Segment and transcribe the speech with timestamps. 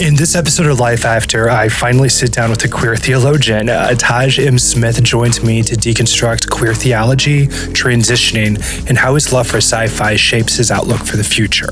[0.00, 3.68] In this episode of Life After, I finally sit down with a queer theologian.
[3.68, 4.58] Uh, Taj M.
[4.58, 10.16] Smith joins me to deconstruct queer theology, transitioning, and how his love for sci fi
[10.16, 11.68] shapes his outlook for the future.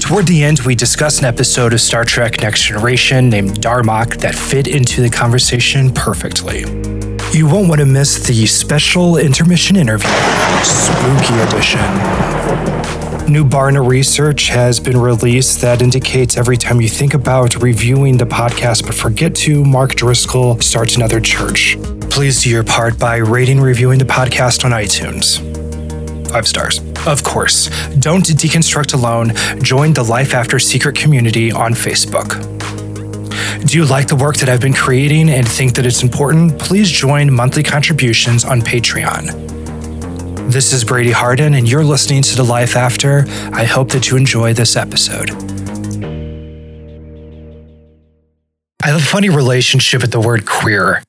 [0.00, 4.36] Toward the end, we discuss an episode of Star Trek Next Generation named Darmok that
[4.36, 6.60] fit into the conversation perfectly.
[7.32, 10.08] You won't want to miss the special intermission interview,
[10.62, 12.55] Spooky Edition.
[13.28, 18.24] New Barna research has been released that indicates every time you think about reviewing the
[18.24, 21.76] podcast but forget to, Mark Driscoll starts another church.
[22.08, 25.40] Please do your part by rating reviewing the podcast on iTunes.
[26.30, 26.78] Five stars.
[27.04, 29.32] Of course, don't deconstruct alone.
[29.60, 32.40] Join the Life After Secret community on Facebook.
[33.66, 36.60] Do you like the work that I've been creating and think that it's important?
[36.60, 39.55] Please join monthly contributions on Patreon.
[40.48, 43.24] This is Brady Harden, and you're listening to The Life After.
[43.52, 45.30] I hope that you enjoy this episode.
[48.80, 51.02] I have a funny relationship with the word queer.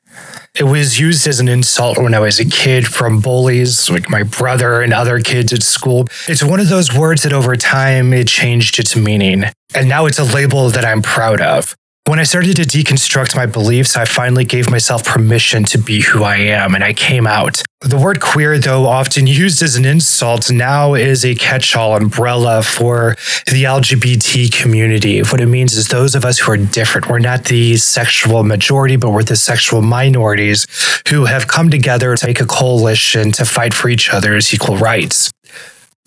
[0.56, 4.24] It was used as an insult when I was a kid from bullies, like my
[4.24, 6.08] brother and other kids at school.
[6.28, 9.44] It's one of those words that over time it changed its meaning.
[9.76, 11.76] And now it's a label that I'm proud of.
[12.08, 16.24] When I started to deconstruct my beliefs, I finally gave myself permission to be who
[16.24, 17.62] I am and I came out.
[17.82, 22.64] The word queer, though often used as an insult, now is a catch all umbrella
[22.64, 23.18] for
[23.52, 25.20] the LGBT community.
[25.20, 27.10] What it means is those of us who are different.
[27.10, 30.66] We're not the sexual majority, but we're the sexual minorities
[31.10, 35.30] who have come together to make a coalition to fight for each other's equal rights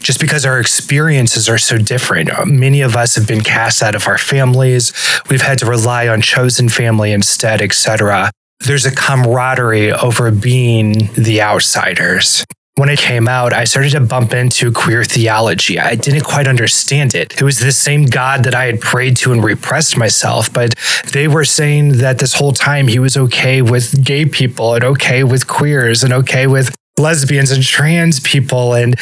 [0.01, 2.31] just because our experiences are so different.
[2.47, 4.93] Many of us have been cast out of our families.
[5.29, 8.31] We've had to rely on chosen family instead, etc.
[8.61, 12.45] There's a camaraderie over being the outsiders.
[12.77, 15.79] When I came out, I started to bump into queer theology.
[15.79, 17.39] I didn't quite understand it.
[17.39, 20.75] It was the same God that I had prayed to and repressed myself, but
[21.13, 25.25] they were saying that this whole time he was okay with gay people and okay
[25.25, 28.75] with queers and okay with lesbians and trans people.
[28.75, 28.95] And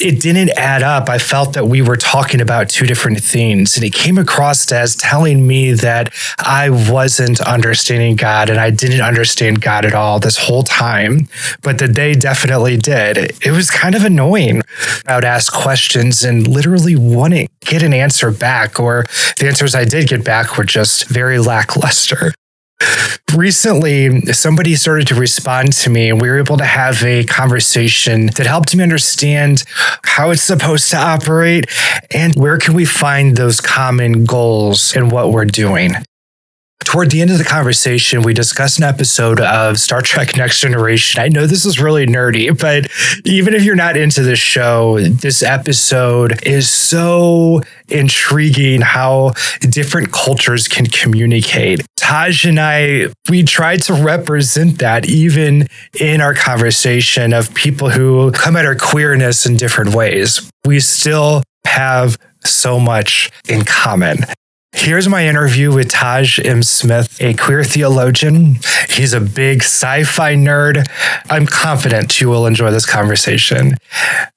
[0.00, 1.08] it didn't add up.
[1.08, 3.76] I felt that we were talking about two different things.
[3.76, 9.02] And it came across as telling me that I wasn't understanding God and I didn't
[9.02, 11.28] understand God at all this whole time,
[11.62, 13.18] but that they definitely did.
[13.44, 14.62] It was kind of annoying.
[15.06, 19.06] I would ask questions and literally wanting get an answer back, or
[19.38, 22.32] the answers I did get back were just very lackluster
[23.34, 28.26] recently somebody started to respond to me and we were able to have a conversation
[28.26, 29.64] that helped me understand
[30.04, 31.64] how it's supposed to operate
[32.12, 35.92] and where can we find those common goals in what we're doing
[36.84, 41.22] Toward the end of the conversation, we discussed an episode of Star Trek Next Generation.
[41.22, 42.90] I know this is really nerdy, but
[43.24, 50.68] even if you're not into this show, this episode is so intriguing how different cultures
[50.68, 51.80] can communicate.
[51.96, 55.68] Taj and I, we tried to represent that even
[55.98, 60.50] in our conversation of people who come at our queerness in different ways.
[60.66, 64.18] We still have so much in common.
[64.74, 66.62] Here's my interview with Taj M.
[66.62, 68.56] Smith, a queer theologian.
[68.88, 70.88] He's a big sci fi nerd.
[71.30, 73.76] I'm confident you will enjoy this conversation.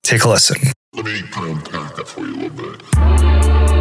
[0.03, 0.57] Take a listen.
[0.93, 3.74] Let me unpack that for you a little bit.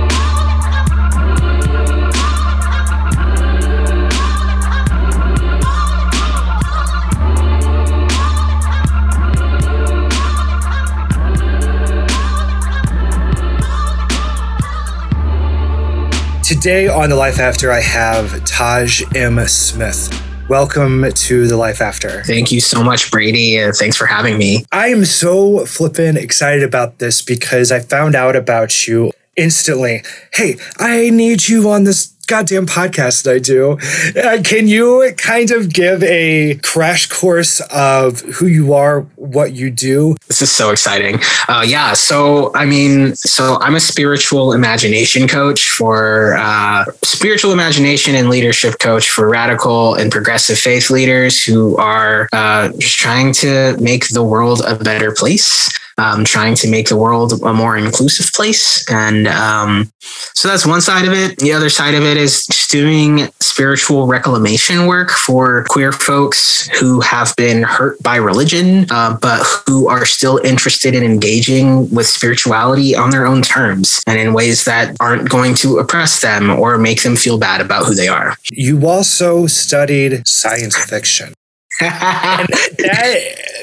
[16.45, 19.41] Today on The Life After, I have Taj M.
[19.49, 20.13] Smith.
[20.51, 22.23] Welcome to The Life After.
[22.25, 23.57] Thank you so much, Brady.
[23.57, 24.67] and thanks for having me.
[24.71, 30.03] I am so flippin' excited about this because I found out about you instantly.
[30.35, 33.79] Hey, I need you on this goddamn podcast that I do.
[34.19, 39.71] Uh, can you kind of give a crash course of who you are, what you
[39.71, 40.17] do?
[40.29, 41.21] This is so exciting.
[41.49, 41.93] Uh, yeah.
[41.95, 48.79] So, I mean, so I'm a spiritual imagination coach for uh, spiritual imagination and leadership
[48.79, 54.23] coach for radical and progressive faith leaders who are uh, just trying to make the
[54.23, 58.89] world a better place um, trying to make the world a more inclusive place.
[58.91, 61.39] And um, so that's one side of it.
[61.39, 67.01] The other side of it is just doing spiritual reclamation work for queer folks who
[67.01, 72.95] have been hurt by religion, uh, but who are still interested in engaging with spirituality
[72.97, 77.03] on their own terms and in ways that aren't going to oppress them or make
[77.03, 78.37] them feel bad about who they are.
[78.51, 81.35] You also studied science fiction.
[81.81, 82.47] that,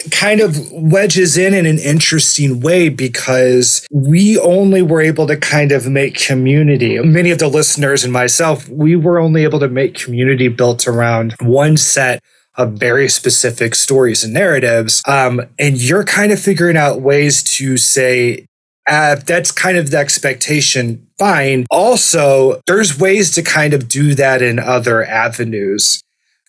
[0.09, 5.71] kind of wedges in in an interesting way because we only were able to kind
[5.71, 6.99] of make community.
[6.99, 11.35] Many of the listeners and myself, we were only able to make community built around
[11.39, 12.21] one set
[12.55, 15.01] of very specific stories and narratives.
[15.07, 18.45] Um, and you're kind of figuring out ways to say,
[18.87, 21.07] uh, that's kind of the expectation.
[21.17, 21.65] Fine.
[21.69, 26.01] Also, there's ways to kind of do that in other avenues.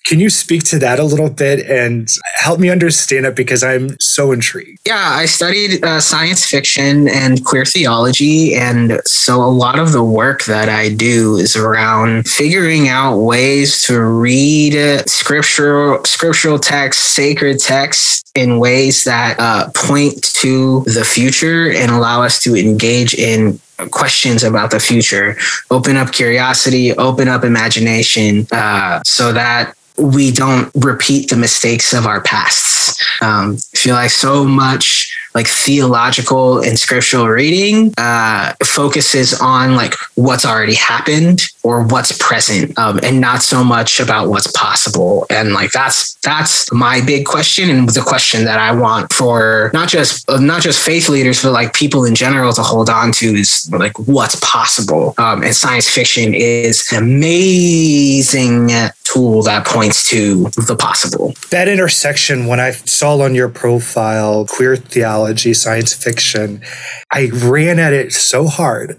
[0.04, 3.99] Can you speak to that a little bit and help me understand it because I'm
[4.00, 4.81] so intrigued?
[4.87, 8.54] Yeah, I studied uh, science fiction and queer theology.
[8.54, 13.82] And so a lot of the work that I do is around figuring out ways
[13.82, 21.70] to read scriptural, scriptural texts, sacred texts in ways that uh, point to the future
[21.70, 23.60] and allow us to engage in
[23.90, 25.37] questions about the future,
[25.70, 32.06] open up curiosity, open up imagination, uh, so that we don't repeat the mistakes of
[32.06, 33.00] our pasts.
[33.22, 39.94] Um, I feel like so much like theological and scriptural reading uh, focuses on like
[40.14, 45.54] what's already happened or what's present um, and not so much about what's possible and
[45.54, 50.28] like that's that's my big question and the question that i want for not just
[50.31, 53.70] uh, not just faith leaders but like people in general to hold on to is
[53.72, 58.70] like what's possible um, and science fiction is an amazing
[59.12, 64.76] tool that points to the possible that intersection when i saw on your profile queer
[64.76, 66.62] theology science fiction
[67.12, 68.97] i ran at it so hard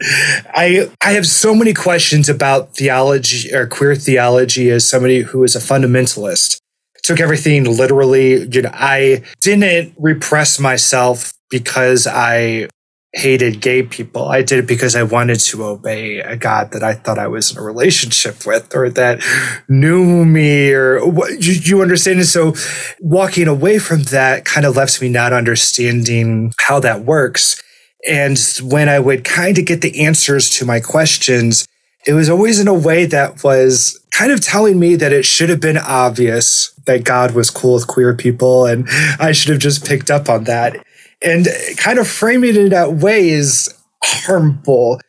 [0.56, 5.56] i i have so many questions about theology or queer theology as somebody who is
[5.56, 6.60] a fundamentalist.
[7.04, 8.48] Took everything literally.
[8.48, 12.70] You know, I didn't repress myself because I
[13.14, 14.28] hated gay people.
[14.28, 17.52] I did it because I wanted to obey a God that I thought I was
[17.52, 19.24] in a relationship with or that
[19.70, 22.20] knew me or what you, you understand.
[22.20, 22.56] And so
[23.00, 27.62] walking away from that kind of left me not understanding how that works.
[28.10, 31.68] And when I would kind of get the answers to my questions,
[32.06, 35.50] it was always in a way that was kind of telling me that it should
[35.50, 38.88] have been obvious that God was cool with queer people and
[39.20, 40.84] I should have just picked up on that.
[41.24, 41.48] And
[41.78, 43.74] kind of framing it in that way is
[44.04, 45.00] harmful.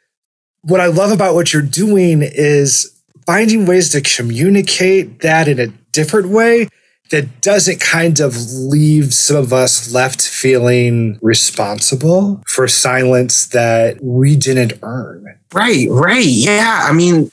[0.62, 2.90] What I love about what you're doing is
[3.26, 6.68] finding ways to communicate that in a different way
[7.10, 14.36] that doesn't kind of leave some of us left feeling responsible for silence that we
[14.36, 15.38] didn't earn.
[15.52, 16.24] Right, right.
[16.24, 16.86] Yeah.
[16.88, 17.30] I mean,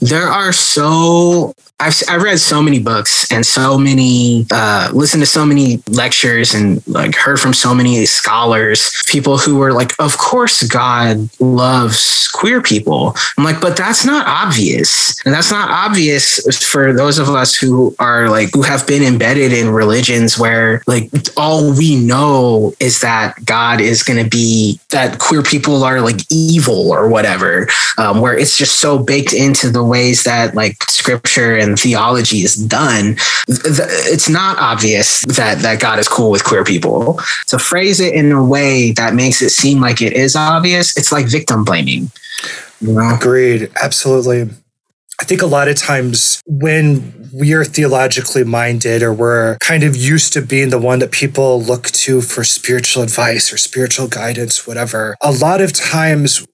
[0.00, 5.26] there are so I've I've read so many books and so many uh, listened to
[5.26, 10.18] so many lectures and like heard from so many scholars, people who were like, of
[10.18, 13.14] course God loves queer people.
[13.36, 17.94] I'm like, but that's not obvious, and that's not obvious for those of us who
[18.00, 23.36] are like who have been embedded in religions where like all we know is that
[23.44, 27.68] God is going to be that queer people are like evil or whatever,
[27.98, 32.54] um, where it's just so baked into the ways that like scripture and theology is
[32.54, 33.16] done,
[33.48, 37.18] it's not obvious that that God is cool with queer people.
[37.48, 41.12] To phrase it in a way that makes it seem like it is obvious, it's
[41.12, 42.10] like victim blaming.
[42.80, 43.16] You know?
[43.16, 43.70] Agreed.
[43.82, 44.50] Absolutely.
[45.20, 49.96] I think a lot of times when we are theologically minded or we're kind of
[49.96, 54.66] used to being the one that people look to for spiritual advice or spiritual guidance,
[54.66, 56.46] whatever, a lot of times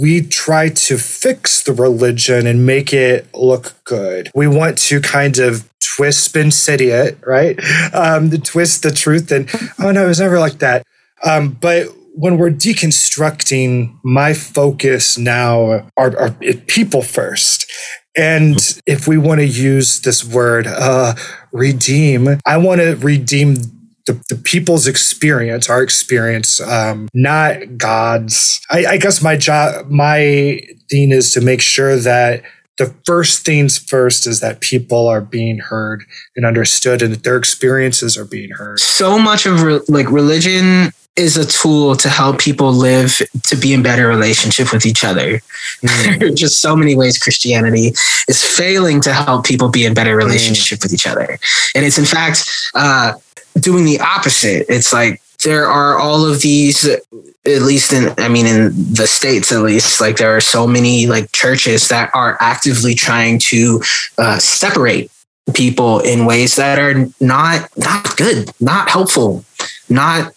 [0.00, 4.30] we try to fix the religion and make it look good.
[4.34, 7.58] We want to kind of twist, spin city it, right?
[7.92, 10.84] Um, twist the truth and, oh no, it was never like that.
[11.24, 16.30] Um, but when we're deconstructing, my focus now are, are
[16.66, 17.70] people first.
[18.16, 21.14] And if we want to use this word, uh,
[21.52, 23.77] redeem, I want to redeem
[24.08, 28.60] the, the people's experience, our experience, um, not God's.
[28.70, 30.60] I, I guess my job, my
[30.90, 32.42] thing is to make sure that
[32.78, 36.04] the first things first is that people are being heard
[36.36, 38.80] and understood and that their experiences are being heard.
[38.80, 43.74] So much of re- like religion is a tool to help people live to be
[43.74, 45.40] in better relationship with each other.
[45.82, 46.18] Mm.
[46.20, 47.92] there are just so many ways Christianity
[48.28, 50.18] is failing to help people be in better mm.
[50.18, 50.84] relationship mm.
[50.84, 51.38] with each other.
[51.74, 53.14] And it's in fact uh,
[53.60, 54.66] doing the opposite.
[54.68, 59.52] It's like there are all of these at least in i mean in the states
[59.52, 63.80] at least like there are so many like churches that are actively trying to
[64.18, 65.10] uh, separate
[65.54, 69.44] people in ways that are not not good not helpful
[69.88, 70.32] not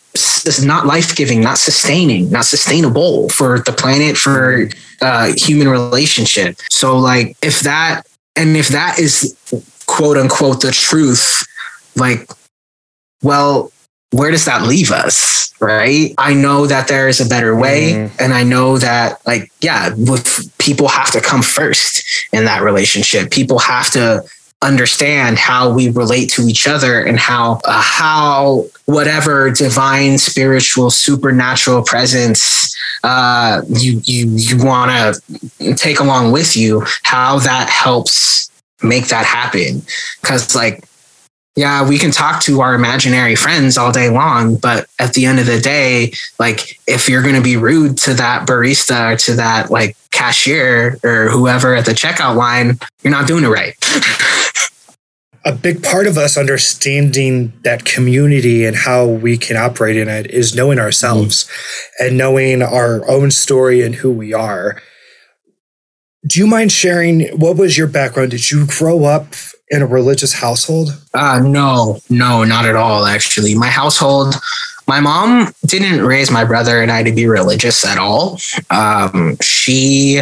[0.64, 4.70] not life-giving not sustaining not sustainable for the planet for
[5.02, 8.04] uh, human relationship so like if that
[8.36, 9.36] and if that is
[9.88, 11.46] quote unquote the truth
[11.96, 12.30] like
[13.22, 13.72] well,
[14.12, 15.54] where does that leave us?
[15.60, 16.14] Right.
[16.18, 17.94] I know that there is a better way.
[17.94, 18.12] Mm.
[18.20, 23.32] And I know that, like, yeah, with people have to come first in that relationship.
[23.32, 24.24] People have to
[24.62, 31.84] understand how we relate to each other and how uh, how whatever divine spiritual supernatural
[31.84, 38.52] presence uh, you you you want to take along with you how that helps
[38.84, 39.82] make that happen
[40.22, 40.84] because like
[41.56, 45.40] yeah, we can talk to our imaginary friends all day long, but at the end
[45.40, 49.34] of the day, like if you're going to be rude to that barista or to
[49.34, 53.76] that like cashier or whoever at the checkout line, you're not doing it right.
[55.44, 60.28] a big part of us understanding that community and how we can operate in it
[60.28, 62.06] is knowing ourselves mm-hmm.
[62.06, 64.82] and knowing our own story and who we are.
[66.26, 68.32] Do you mind sharing what was your background?
[68.32, 69.34] Did you grow up
[69.72, 70.90] in a religious household?
[71.14, 73.56] Uh, no, no, not at all, actually.
[73.56, 74.36] My household,
[74.88, 78.38] my mom didn't raise my brother and I to be religious at all.
[78.70, 80.22] Um, she,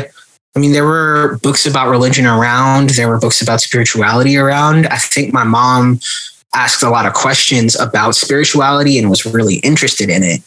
[0.56, 4.88] I mean, there were books about religion around, there were books about spirituality around.
[4.88, 6.00] I think my mom
[6.54, 10.42] asked a lot of questions about spirituality and was really interested in it.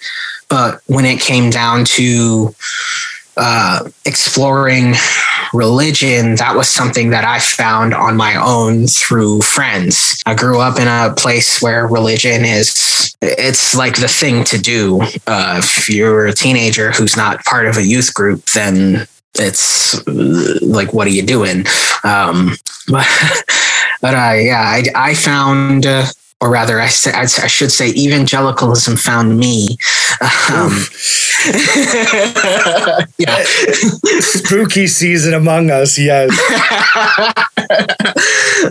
[0.48, 2.54] But when it came down to
[3.36, 4.94] uh, exploring
[5.52, 10.22] religion, that was something that I found on my own through friends.
[10.26, 15.02] I grew up in a place where religion is, it's like the thing to do.
[15.26, 20.92] Uh, if you're a teenager who's not part of a youth group, then it's like,
[20.92, 21.64] what are you doing?
[22.04, 22.56] Um,
[22.88, 23.06] but,
[24.00, 26.06] but I, yeah, I, I found, uh,
[26.42, 29.76] or rather, I, say, I, should say, evangelicalism found me.
[30.50, 30.76] Um,
[33.16, 33.44] yeah,
[34.18, 35.96] spooky season among us.
[35.96, 36.32] Yes.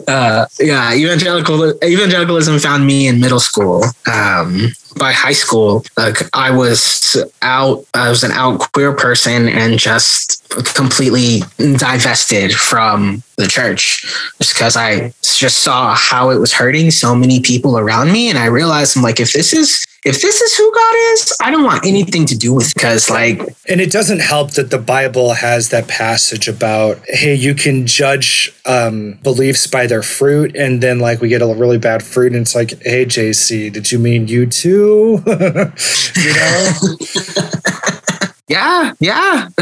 [0.06, 3.86] uh, yeah, evangelical evangelicalism found me in middle school.
[4.06, 9.80] Um, by high school, like I was out, I was an out queer person and
[9.80, 14.02] just completely divested from the church
[14.38, 18.30] just because I just saw how it was hurting so many people around me.
[18.30, 21.52] And I realized I'm like, if this is if this is who God is, I
[21.52, 23.40] don't want anything to do with because like
[23.70, 28.52] and it doesn't help that the Bible has that passage about hey, you can judge
[28.66, 32.42] um, beliefs by their fruit, and then like we get a really bad fruit, and
[32.42, 35.22] it's like, hey, JC, did you mean you too?
[35.28, 36.72] you know?
[38.48, 39.50] yeah, yeah.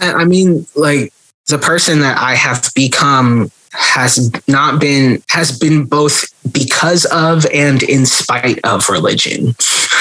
[0.00, 1.14] I mean, like
[1.46, 7.82] the person that I have become has not been has been both because of and
[7.82, 9.54] in spite of religion.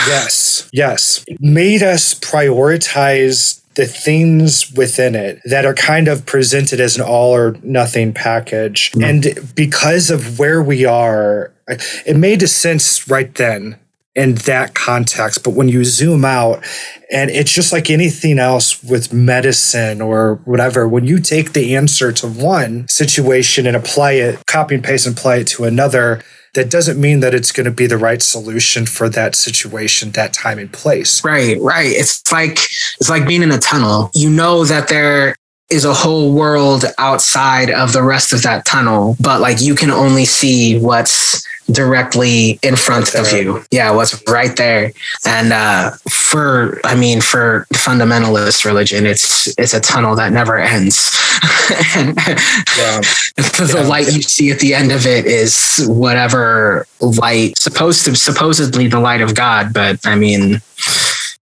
[0.08, 1.26] Yes, yes.
[1.40, 7.34] Made us prioritize the things within it that are kind of presented as an all
[7.34, 8.92] or nothing package.
[8.92, 9.04] Mm-hmm.
[9.04, 13.78] And because of where we are, it made a sense right then
[14.18, 15.44] in that context.
[15.44, 16.66] But when you zoom out,
[17.12, 22.12] and it's just like anything else with medicine or whatever, when you take the answer
[22.12, 26.24] to one situation and apply it, copy and paste and apply it to another,
[26.56, 30.34] that doesn't mean that it's going to be the right solution for that situation, that
[30.34, 31.24] time and place.
[31.24, 31.92] Right, right.
[31.92, 32.58] It's like
[33.00, 34.10] it's like being in a tunnel.
[34.16, 35.36] You know that there
[35.70, 39.92] is a whole world outside of the rest of that tunnel, but like you can
[39.92, 43.64] only see what's directly in front of you.
[43.72, 44.92] Yeah, what's right there.
[45.26, 51.16] And uh, for I mean, for fundamentalist religion, it's it's a tunnel that never ends.
[51.96, 53.02] and yeah.
[53.38, 53.88] the yeah.
[53.88, 59.00] light you see at the end of it is whatever light supposed to supposedly the
[59.00, 60.62] light of God, but I mean,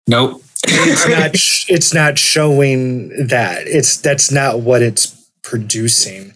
[0.08, 1.08] nope it's
[1.68, 6.34] not it's not showing that it's that's not what it's producing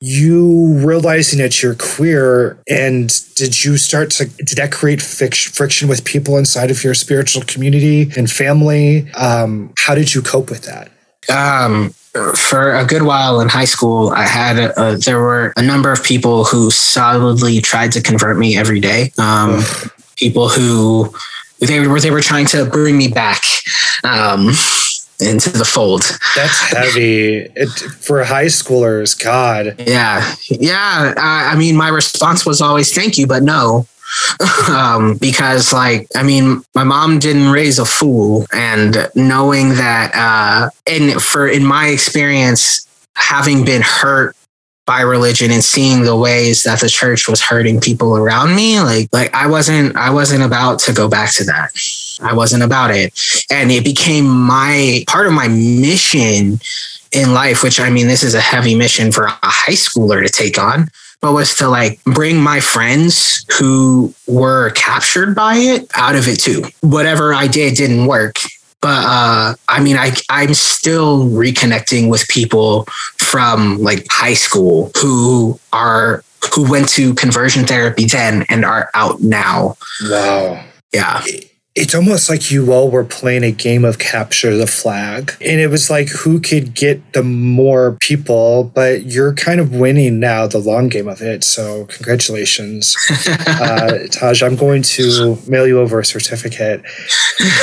[0.00, 6.04] you realizing that you're queer and did you start to did that create friction with
[6.04, 9.10] people inside of your spiritual community and family?
[9.12, 10.90] Um, how did you cope with that?
[11.28, 11.94] Um,
[12.34, 16.02] for a good while in high school i had a, there were a number of
[16.02, 19.12] people who solidly tried to convert me every day.
[19.18, 19.62] Um,
[20.16, 21.12] people who
[21.60, 23.42] they were they were trying to bring me back.
[24.04, 24.52] Um,
[25.20, 26.02] into the fold.
[26.34, 29.18] That's heavy it, for high schoolers.
[29.22, 29.74] God.
[29.78, 31.14] Yeah, yeah.
[31.16, 33.86] I, I mean, my response was always thank you, but no.
[34.68, 40.70] um, because like I mean, my mom didn't raise a fool, and knowing that, uh,
[40.86, 44.36] and for in my experience, having been hurt
[44.86, 49.08] by religion and seeing the ways that the church was hurting people around me like
[49.12, 51.72] like I wasn't I wasn't about to go back to that.
[52.20, 53.18] I wasn't about it.
[53.50, 56.60] And it became my part of my mission
[57.12, 60.28] in life, which I mean, this is a heavy mission for a high schooler to
[60.30, 60.90] take on.
[61.20, 66.38] but was to like bring my friends who were captured by it out of it
[66.38, 66.64] too.
[66.82, 68.36] Whatever I did didn't work.
[68.82, 72.84] But uh, I mean, I I'm still reconnecting with people
[73.18, 76.22] from like high school who are
[76.54, 79.76] who went to conversion therapy then and are out now.
[80.02, 80.62] Wow.
[80.92, 81.24] Yeah
[81.76, 85.34] it's almost like you all were playing a game of capture the flag.
[85.42, 90.18] And it was like who could get the more people, but you're kind of winning
[90.18, 91.44] now the long game of it.
[91.44, 92.96] So congratulations.
[93.46, 96.82] uh, Taj, I'm going to mail you over a certificate.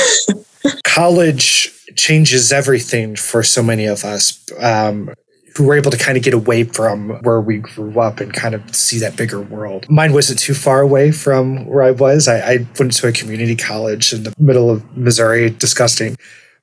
[0.84, 4.40] College changes everything for so many of us.
[4.60, 5.12] Um,
[5.56, 8.54] who were able to kind of get away from where we grew up and kind
[8.54, 9.88] of see that bigger world.
[9.88, 12.26] Mine wasn't too far away from where I was.
[12.26, 16.16] I, I went to a community college in the middle of Missouri, disgusting.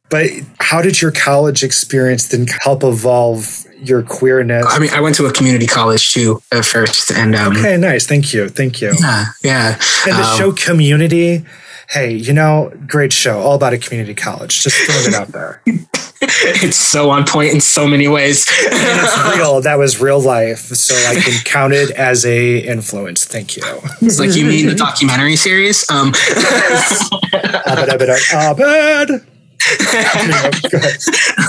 [0.09, 0.29] But
[0.59, 4.65] how did your college experience then help evolve your queerness?
[4.67, 8.05] I mean, I went to a community college too at first, and um, okay, nice,
[8.07, 8.93] thank you, thank you.
[8.99, 9.79] Yeah, yeah.
[10.05, 11.45] And the um, show Community,
[11.91, 14.63] hey, you know, great show, all about a community college.
[14.63, 15.61] Just throwing it out there.
[16.21, 18.45] it's so on point in so many ways.
[18.49, 19.59] it's real.
[19.61, 20.59] That was real life.
[20.59, 23.25] So I can count it as a influence.
[23.25, 23.63] Thank you.
[24.01, 25.89] It's like you mean the documentary series?
[25.89, 26.09] Um
[27.67, 29.21] Abed, Abed, Abed.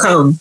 [0.07, 0.39] um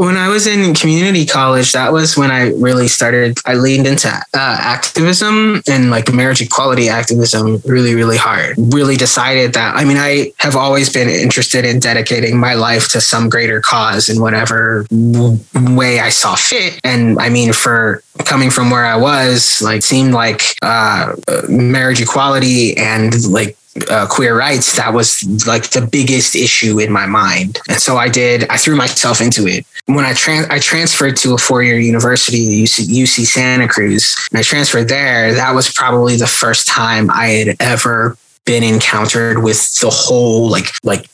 [0.00, 3.36] when I was in community college, that was when I really started.
[3.44, 8.54] I leaned into uh, activism and like marriage equality activism really, really hard.
[8.56, 13.00] Really decided that, I mean, I have always been interested in dedicating my life to
[13.02, 15.38] some greater cause in whatever w-
[15.76, 16.80] way I saw fit.
[16.82, 21.14] And I mean, for coming from where I was, like, seemed like uh,
[21.46, 27.06] marriage equality and like uh, queer rights, that was like the biggest issue in my
[27.06, 27.58] mind.
[27.68, 29.64] And so I did, I threw myself into it.
[29.86, 34.38] When I, trans, I transferred to a four year university, UC, UC Santa Cruz, and
[34.38, 39.80] I transferred there, that was probably the first time I had ever been encountered with
[39.80, 41.06] the whole like, like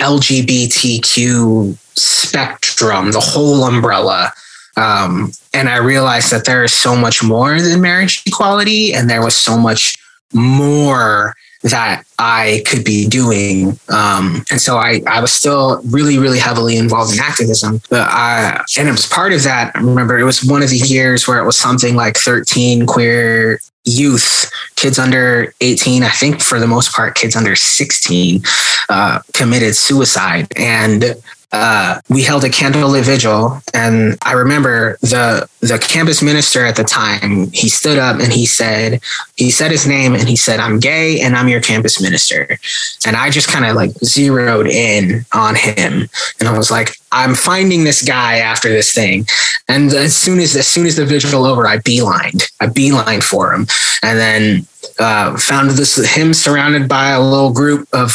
[0.00, 4.32] LGBTQ spectrum, the whole umbrella.
[4.76, 9.22] Um, and I realized that there is so much more than marriage equality, and there
[9.22, 9.96] was so much
[10.32, 13.78] more that I could be doing.
[13.88, 17.80] Um, and so I, I was still really, really heavily involved in activism.
[17.88, 19.74] But I, and it was part of that.
[19.74, 23.60] I remember it was one of the years where it was something like 13 queer
[23.84, 28.42] youth, kids under 18, I think for the most part, kids under 16,
[28.88, 30.48] uh, committed suicide.
[30.56, 31.16] And
[31.54, 36.82] uh, we held a candlelit vigil, and I remember the the campus minister at the
[36.82, 37.50] time.
[37.52, 39.00] He stood up and he said,
[39.36, 42.58] he said his name, and he said, "I'm gay, and I'm your campus minister."
[43.06, 46.08] And I just kind of like zeroed in on him,
[46.40, 49.26] and I was like, "I'm finding this guy after this thing."
[49.68, 53.52] And as soon as as soon as the vigil over, I beelined, I beelined for
[53.52, 53.66] him,
[54.02, 54.66] and then
[54.98, 58.10] uh, found this him surrounded by a little group of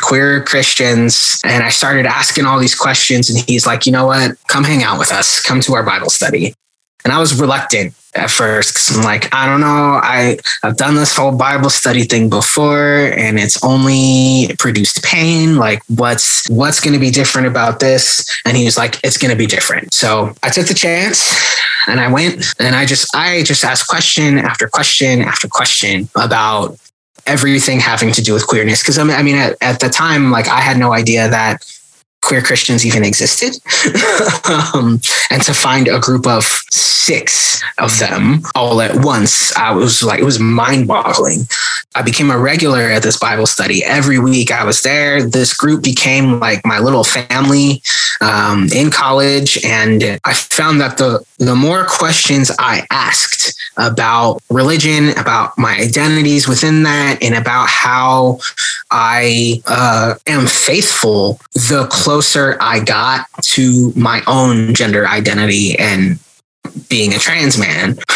[0.00, 3.30] queer Christians, and I started asking all these questions.
[3.30, 4.36] And he's like, "You know what?
[4.48, 5.40] Come hang out with us.
[5.42, 6.54] Come to our Bible study."
[7.06, 10.00] And I was reluctant at first because I'm like, I don't know.
[10.02, 15.54] I I've done this whole Bible study thing before, and it's only produced pain.
[15.54, 18.28] Like, what's what's going to be different about this?
[18.44, 19.94] And he was like, it's going to be different.
[19.94, 21.32] So I took the chance,
[21.86, 26.76] and I went, and I just I just asked question after question after question about
[27.24, 28.82] everything having to do with queerness.
[28.82, 31.64] Because I mean, I mean, at, at the time, like I had no idea that
[32.26, 33.56] queer Christians even existed.
[34.74, 40.02] um, and to find a group of six of them all at once, I was
[40.02, 41.46] like, it was mind boggling.
[41.94, 43.84] I became a regular at this Bible study.
[43.84, 45.22] Every week I was there.
[45.22, 47.80] This group became like my little family
[48.20, 49.64] um, in college.
[49.64, 56.48] And I found that the, the more questions I asked about religion, about my identities
[56.48, 58.40] within that, and about how
[58.90, 62.15] I uh, am faithful, the closer
[62.60, 66.18] I got to my own gender identity and
[66.88, 67.96] being a trans man.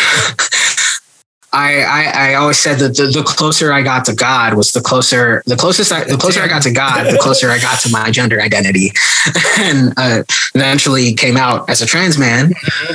[1.53, 4.81] I, I, I always said that the, the closer I got to God was the
[4.81, 7.91] closer the closest I, the closer I got to God the closer I got to
[7.91, 8.93] my gender identity,
[9.59, 10.23] and uh,
[10.55, 12.53] eventually came out as a trans man,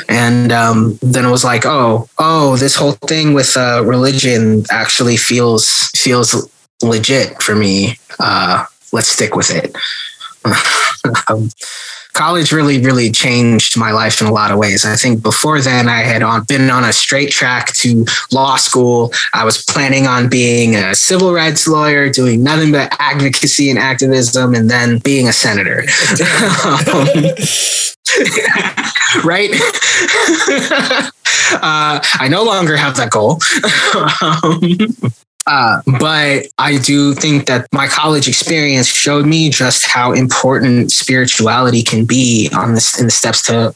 [0.07, 5.17] and um, then it was like oh oh this whole thing with uh, religion actually
[5.17, 6.49] feels feels
[6.81, 7.99] legit for me.
[8.19, 9.75] Uh, let's stick with it.
[11.29, 11.49] um,
[12.15, 14.85] college really, really changed my life in a lot of ways.
[14.85, 19.11] I think before then, I had on, been on a straight track to law school.
[19.33, 24.55] I was planning on being a civil rights lawyer, doing nothing but advocacy and activism,
[24.55, 25.83] and then being a senator.
[26.93, 27.07] um,
[29.23, 29.51] right?
[31.61, 33.39] uh, I no longer have that goal.
[34.21, 35.11] um,
[35.47, 41.83] uh, but I do think that my college experience showed me just how important spirituality
[41.83, 43.75] can be on this in the steps to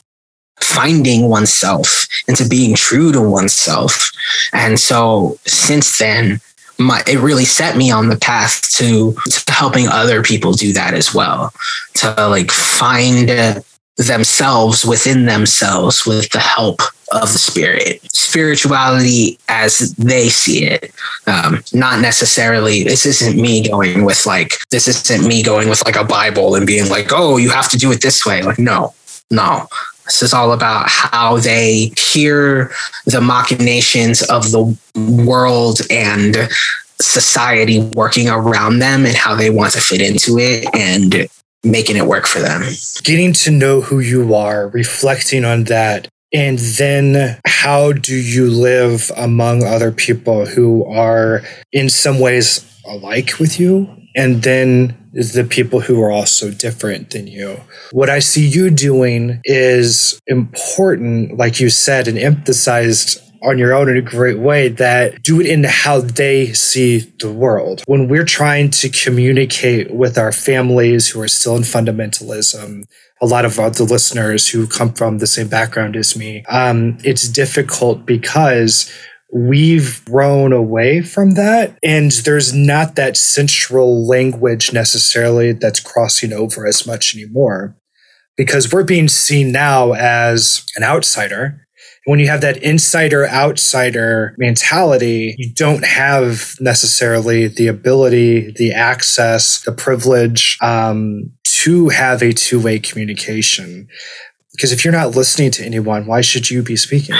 [0.59, 4.11] finding oneself and to being true to oneself.
[4.51, 6.41] And so since then,
[6.77, 10.93] my, it really set me on the path to, to helping other people do that
[10.93, 11.53] as well,
[11.95, 13.63] to like find
[13.97, 20.93] themselves within themselves with the help of the spirit spirituality as they see it.
[21.27, 25.95] Um, not necessarily this isn't me going with like this isn't me going with like
[25.95, 28.41] a bible and being like oh you have to do it this way.
[28.41, 28.93] Like no
[29.31, 29.67] no.
[30.05, 32.71] This is all about how they hear
[33.05, 34.75] the machinations of the
[35.23, 36.49] world and
[36.99, 41.29] society working around them and how they want to fit into it and
[41.63, 42.63] making it work for them.
[43.03, 49.11] Getting to know who you are, reflecting on that, and then how do you live
[49.17, 53.89] among other people who are in some ways alike with you?
[54.15, 57.59] And then the people who are also different than you.
[57.91, 63.89] What I see you doing is important, like you said, and emphasized on your own
[63.89, 67.83] in a great way that do it into how they see the world.
[67.85, 72.83] When we're trying to communicate with our families who are still in fundamentalism,
[73.21, 77.27] a lot of the listeners who come from the same background as me, um, it's
[77.27, 78.91] difficult because
[79.31, 86.65] we've grown away from that and there's not that central language necessarily that's crossing over
[86.65, 87.75] as much anymore
[88.35, 91.67] because we're being seen now as an outsider
[92.09, 99.61] when you have that insider outsider mentality, you don't have necessarily the ability, the access,
[99.61, 103.87] the privilege um, to have a two way communication.
[104.53, 107.15] Because if you're not listening to anyone, why should you be speaking?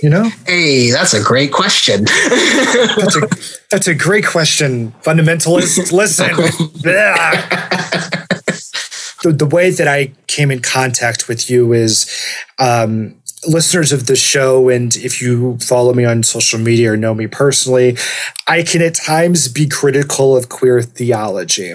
[0.00, 0.30] You know?
[0.46, 2.04] Hey, that's a great question.
[2.04, 3.28] that's, a,
[3.70, 4.92] that's a great question.
[5.02, 5.90] fundamentalist.
[5.90, 6.26] listen.
[9.22, 12.08] the, the way that I came in contact with you is
[12.58, 17.14] um, listeners of the show, and if you follow me on social media or know
[17.14, 17.96] me personally,
[18.46, 21.74] I can at times be critical of queer theology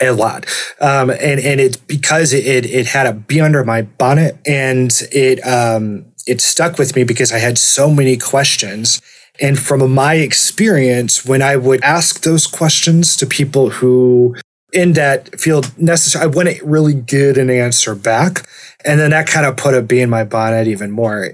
[0.00, 0.46] a lot.
[0.80, 4.90] Um, and, and it's because it, it, it had a bee under my bonnet and
[5.10, 9.00] it, um, it stuck with me because I had so many questions.
[9.40, 14.34] And from my experience, when I would ask those questions to people who
[14.76, 18.46] in that field necessary, I wouldn't really get an answer back.
[18.84, 21.32] And then that kind of put a bee in my bonnet even more.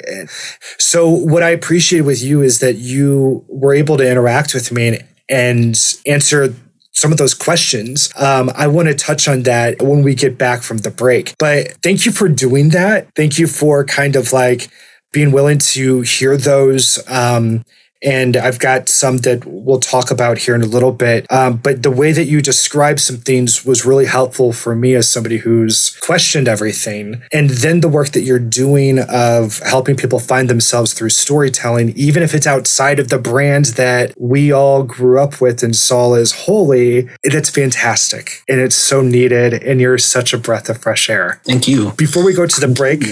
[0.79, 4.89] So what I appreciate with you is that you were able to interact with me
[4.89, 6.55] and, and answer
[6.93, 8.13] some of those questions.
[8.17, 11.35] Um, I want to touch on that when we get back from the break.
[11.39, 13.09] But thank you for doing that.
[13.17, 14.71] Thank you for kind of like
[15.13, 17.65] being willing to hear those um,
[18.03, 21.31] and I've got some that we'll talk about here in a little bit.
[21.31, 25.09] Um, but the way that you described some things was really helpful for me as
[25.09, 27.23] somebody who's questioned everything.
[27.33, 32.23] And then the work that you're doing of helping people find themselves through storytelling, even
[32.23, 36.33] if it's outside of the brand that we all grew up with and saw as
[36.33, 39.55] holy, it's fantastic and it's so needed.
[39.55, 41.41] And you're such a breath of fresh air.
[41.45, 41.93] Thank you.
[41.93, 43.03] Before we go to the break,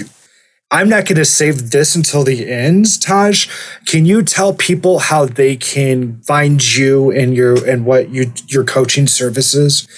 [0.71, 3.49] I'm not going to save this until the end, Taj.
[3.87, 8.65] Can you tell people how they can find you and your and what you your
[8.65, 9.89] coaching services?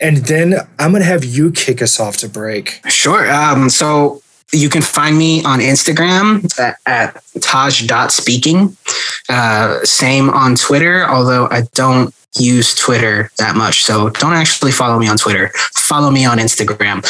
[0.00, 2.80] And then I'm going to have you kick us off to break.
[2.88, 3.30] Sure.
[3.30, 8.76] Um, so you can find me on Instagram at, at taj.speaking.
[9.28, 13.84] Uh, same on Twitter, although I don't use Twitter that much.
[13.84, 15.52] So don't actually follow me on Twitter.
[15.74, 17.04] Follow me on Instagram.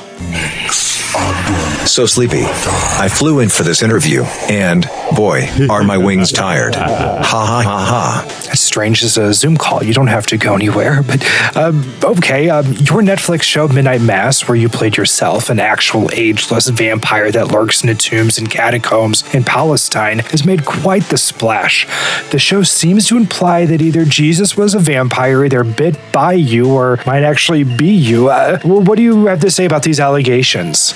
[1.86, 2.42] So sleepy.
[2.44, 6.74] I flew in for this interview, and boy, are my wings tired.
[6.74, 6.84] Ha
[7.22, 8.48] ha ha ha.
[8.50, 11.02] As strange as a Zoom call, you don't have to go anywhere.
[11.02, 11.24] But
[11.56, 16.68] um, okay, um, your Netflix show Midnight Mass, where you played yourself, an actual ageless
[16.68, 21.86] vampire that lurks in the tombs and catacombs in Palestine, has made quite the splash.
[22.30, 26.74] The show seems to imply that either Jesus was a vampire, either bit by you,
[26.74, 28.28] or might actually be you.
[28.28, 30.92] Uh, what do you have to say about these allegations?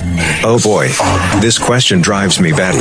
[0.00, 0.88] Oh boy.
[1.40, 2.78] This question drives me batty.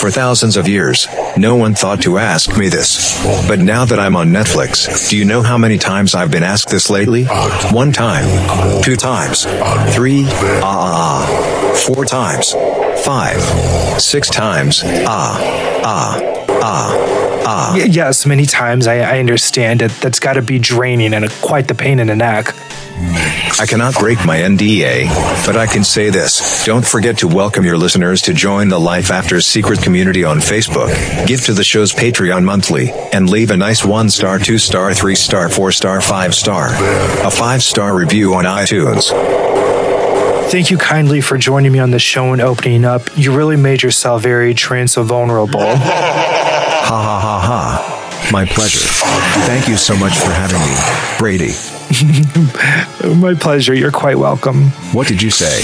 [0.00, 3.22] For thousands of years, no one thought to ask me this.
[3.46, 6.68] But now that I'm on Netflix, do you know how many times I've been asked
[6.70, 7.24] this lately?
[7.72, 8.24] One time.
[8.82, 9.44] Two times.
[9.94, 10.24] Three.
[10.26, 11.74] Ah, ah, ah.
[11.86, 12.52] Four times.
[13.04, 13.40] Five.
[14.00, 14.82] Six times.
[14.84, 15.38] Ah.
[15.84, 16.20] Ah.
[16.62, 17.42] Ah.
[17.46, 17.72] Ah.
[17.76, 18.86] Y- yes, many times.
[18.86, 19.90] I, I understand it.
[20.00, 22.54] That's got to be draining and a, quite the pain in the neck.
[22.98, 25.06] I cannot break my NDA,
[25.44, 26.64] but I can say this.
[26.64, 30.88] Don't forget to welcome your listeners to join the Life After Secret community on Facebook.
[31.26, 35.14] Give to the show's Patreon monthly and leave a nice one star, two star, three
[35.14, 36.68] star, four star, five star,
[37.26, 39.10] a five star review on iTunes.
[40.50, 43.02] Thank you kindly for joining me on the show and opening up.
[43.16, 45.60] You really made yourself very trans vulnerable.
[46.86, 47.75] Ha ha ha ha.
[48.32, 48.80] My pleasure.
[49.46, 50.76] Thank you so much for having me,
[51.16, 51.52] Brady.
[53.20, 53.72] My pleasure.
[53.72, 54.64] You're quite welcome.
[54.92, 55.62] What did you say?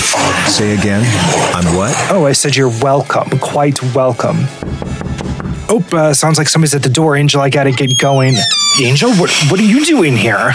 [0.48, 1.02] Say again.
[1.54, 1.94] I'm what?
[2.10, 3.36] Oh, I said you're welcome.
[3.40, 4.36] Quite welcome.
[5.68, 7.16] Oh, uh, sounds like somebody's at the door.
[7.16, 8.36] Angel, I gotta get going.
[8.80, 10.52] Angel, what, what are you doing here?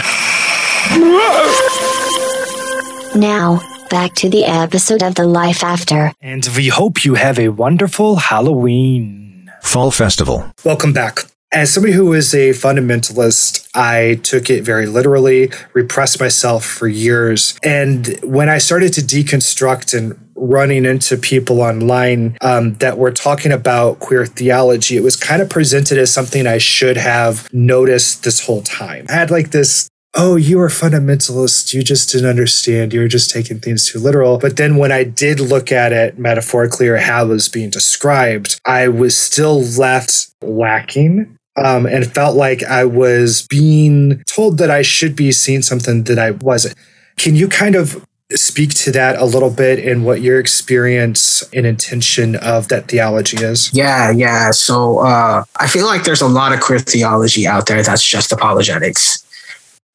[3.15, 6.13] Now, back to the episode of The Life After.
[6.21, 9.51] And we hope you have a wonderful Halloween.
[9.61, 10.53] Fall Festival.
[10.63, 11.25] Welcome back.
[11.53, 17.57] As somebody who is a fundamentalist, I took it very literally, repressed myself for years.
[17.63, 23.53] And when I started to deconstruct and running into people online um, that were talking
[23.53, 28.45] about queer theology, it was kind of presented as something I should have noticed this
[28.45, 29.05] whole time.
[29.09, 31.73] I had like this oh, you are fundamentalist.
[31.73, 32.91] You just didn't understand.
[32.91, 34.39] You were just taking things too literal.
[34.39, 38.59] But then when I did look at it metaphorically or how it was being described,
[38.65, 41.35] I was still left lacking.
[41.55, 46.19] Um, and felt like I was being told that I should be seeing something that
[46.19, 46.75] I wasn't.
[47.17, 51.65] Can you kind of speak to that a little bit and what your experience and
[51.65, 53.73] intention of that theology is?
[53.73, 54.51] Yeah, yeah.
[54.51, 58.31] So uh, I feel like there's a lot of queer theology out there that's just
[58.31, 59.23] apologetics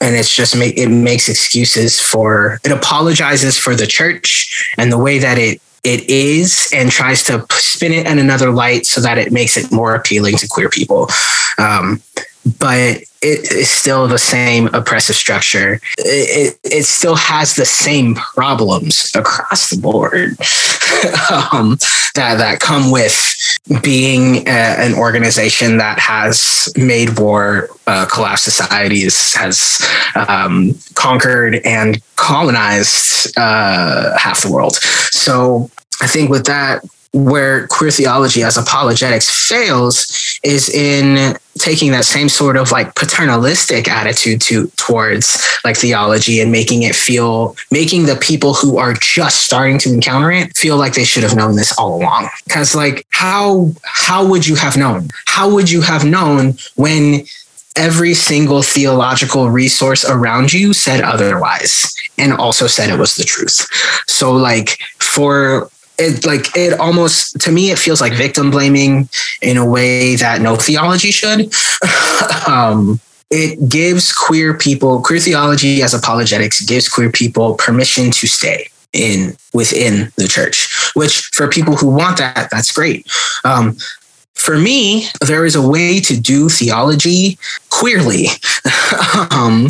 [0.03, 4.99] and it's just make it makes excuses for it apologizes for the church and the
[4.99, 9.19] way that it it is and tries to spin it in another light so that
[9.19, 11.09] it makes it more appealing to queer people.
[11.59, 12.01] Um,
[12.59, 15.75] but it is still the same oppressive structure.
[15.99, 20.31] It, it, it still has the same problems across the board
[21.53, 21.79] um,
[22.15, 23.17] that that come with
[23.83, 29.81] being a, an organization that has made war, uh, collapsed societies, has
[30.17, 34.75] um, conquered and colonized uh, half the world.
[35.11, 42.07] So I think with that, where queer theology as apologetics fails is in taking that
[42.07, 48.07] same sort of like paternalistic attitude to towards like theology and making it feel making
[48.07, 51.55] the people who are just starting to encounter it feel like they should have known
[51.55, 52.29] this all along.
[52.45, 55.09] Because like how how would you have known?
[55.27, 57.27] How would you have known when
[57.77, 63.67] every single theological resource around you said otherwise and also said it was the truth?
[64.07, 69.09] So like for it like it almost to me it feels like victim blaming
[69.41, 71.53] in a way that no theology should.
[72.47, 73.01] Um,
[73.31, 79.37] it gives queer people queer theology as apologetics gives queer people permission to stay in
[79.53, 83.11] within the church which for people who want that that's great.
[83.45, 83.77] Um,
[84.43, 87.39] for me, there is a way to do theology
[87.71, 88.27] queerly
[89.31, 89.69] um,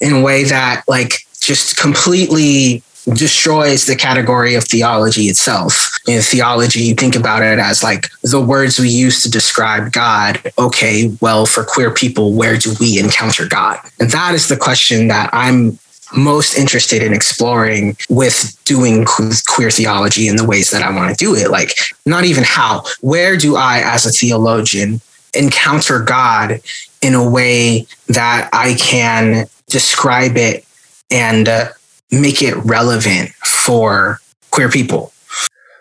[0.00, 2.82] in a way that, like, just completely
[3.14, 5.90] destroys the category of theology itself.
[6.06, 10.52] In theology, you think about it as like the words we use to describe God.
[10.58, 13.78] Okay, well, for queer people, where do we encounter God?
[13.98, 15.78] And that is the question that I'm
[16.16, 21.24] most interested in exploring with doing queer theology in the ways that I want to
[21.24, 21.50] do it.
[21.50, 25.00] Like, not even how, where do I, as a theologian,
[25.34, 26.60] encounter God
[27.00, 30.64] in a way that I can describe it
[31.10, 31.68] and uh,
[32.10, 34.20] make it relevant for
[34.50, 35.12] queer people.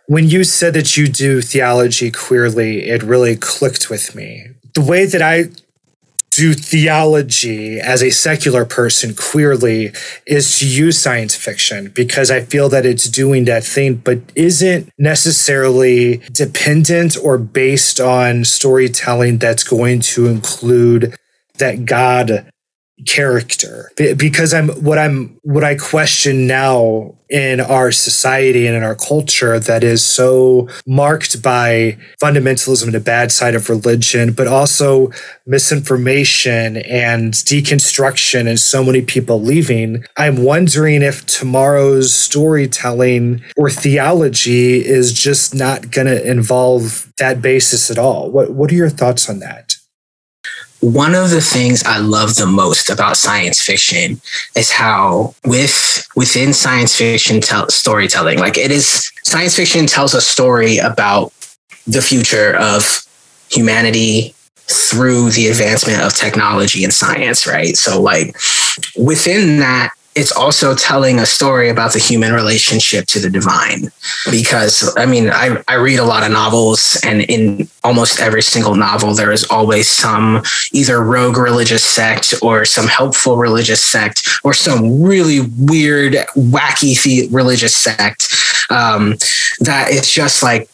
[0.08, 4.48] When you said that you do theology queerly, it really clicked with me.
[4.74, 5.50] The way that I
[6.32, 9.92] do theology as a secular person queerly
[10.26, 14.90] is to use science fiction because I feel that it's doing that thing, but isn't
[14.98, 21.16] necessarily dependent or based on storytelling that's going to include
[21.58, 22.50] that God
[23.06, 28.96] character because I'm what I'm what I question now in our society and in our
[28.96, 35.12] culture that is so marked by fundamentalism and the bad side of religion, but also
[35.46, 40.04] misinformation and deconstruction and so many people leaving.
[40.18, 47.92] I'm wondering if tomorrow's storytelling or theology is just not going to involve that basis
[47.92, 48.32] at all.
[48.32, 49.79] What what are your thoughts on that?
[50.82, 54.22] One of the things I love the most about science fiction
[54.56, 60.22] is how with within science fiction tell, storytelling, like it is science fiction tells a
[60.22, 61.34] story about
[61.86, 63.06] the future of
[63.50, 67.76] humanity through the advancement of technology and science, right?
[67.76, 68.36] So like
[68.96, 73.90] within that it's also telling a story about the human relationship to the divine.
[74.30, 78.76] Because I mean, I, I read a lot of novels, and in almost every single
[78.76, 80.42] novel, there is always some
[80.74, 87.76] either rogue religious sect or some helpful religious sect or some really weird, wacky religious
[87.76, 88.34] sect
[88.70, 89.12] um,
[89.60, 90.70] that it's just like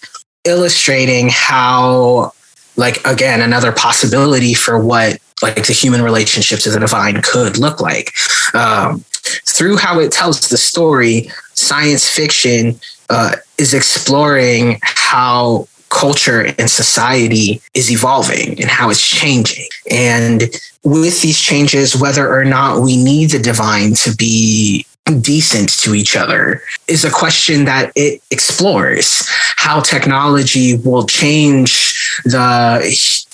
[0.45, 2.32] illustrating how
[2.78, 7.82] like again another possibility for what like the human relationship to the divine could look
[7.82, 8.13] like
[8.54, 9.04] um,
[9.45, 17.62] through how it tells the story, science fiction uh, is exploring how culture and society
[17.74, 19.67] is evolving and how it's changing.
[19.89, 20.43] And
[20.84, 24.86] with these changes, whether or not we need the divine to be
[25.21, 29.24] decent to each other is a question that it explores
[29.56, 32.82] how technology will change the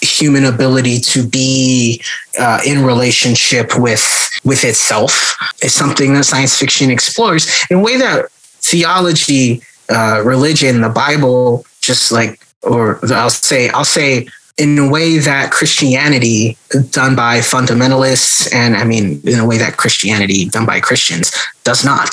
[0.02, 2.02] human ability to be
[2.40, 7.98] uh, in relationship with with itself is something that science fiction explores in a way
[7.98, 14.90] that theology uh, religion the bible just like or i'll say i'll say in a
[14.90, 16.56] way that Christianity
[16.92, 21.32] done by fundamentalists, and I mean, in a way that Christianity done by Christians
[21.64, 22.10] does not.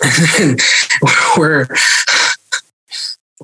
[1.36, 1.66] we're,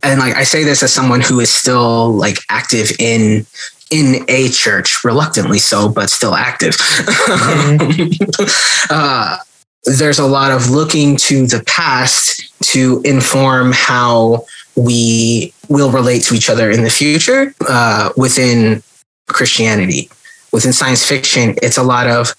[0.03, 3.47] and like I say this as someone who is still like active in
[3.91, 6.75] in a church, reluctantly so, but still active.
[6.77, 8.45] Mm-hmm.
[8.91, 9.37] uh,
[9.85, 16.35] there's a lot of looking to the past to inform how we will relate to
[16.35, 18.83] each other in the future uh, within
[19.29, 20.11] Christianity.
[20.53, 22.35] Within science fiction, it's a lot of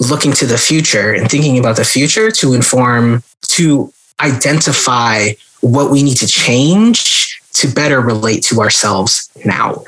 [0.00, 5.28] looking to the future and thinking about the future to inform, to identify
[5.60, 9.84] what we need to change to better relate to ourselves now.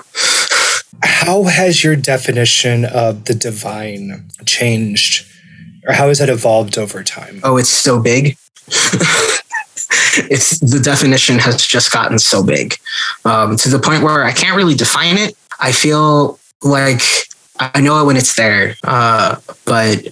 [1.02, 5.26] How has your definition of the divine changed?
[5.86, 7.40] Or how has it evolved over time?
[7.42, 8.36] Oh, it's so big.
[10.16, 12.76] it's the definition has just gotten so big
[13.24, 15.36] um, to the point where I can't really define it.
[15.58, 17.02] I feel like
[17.58, 20.06] I know it when it's there, uh, but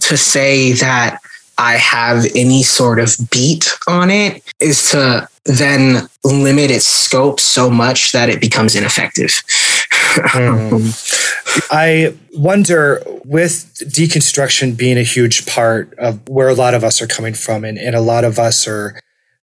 [0.00, 1.20] to say that
[1.58, 7.70] I have any sort of beat on it is to then limit its scope so
[7.70, 9.30] much that it becomes ineffective.
[10.16, 11.70] mm.
[11.70, 17.06] I wonder, with deconstruction being a huge part of where a lot of us are
[17.06, 19.00] coming from, and, and a lot of us are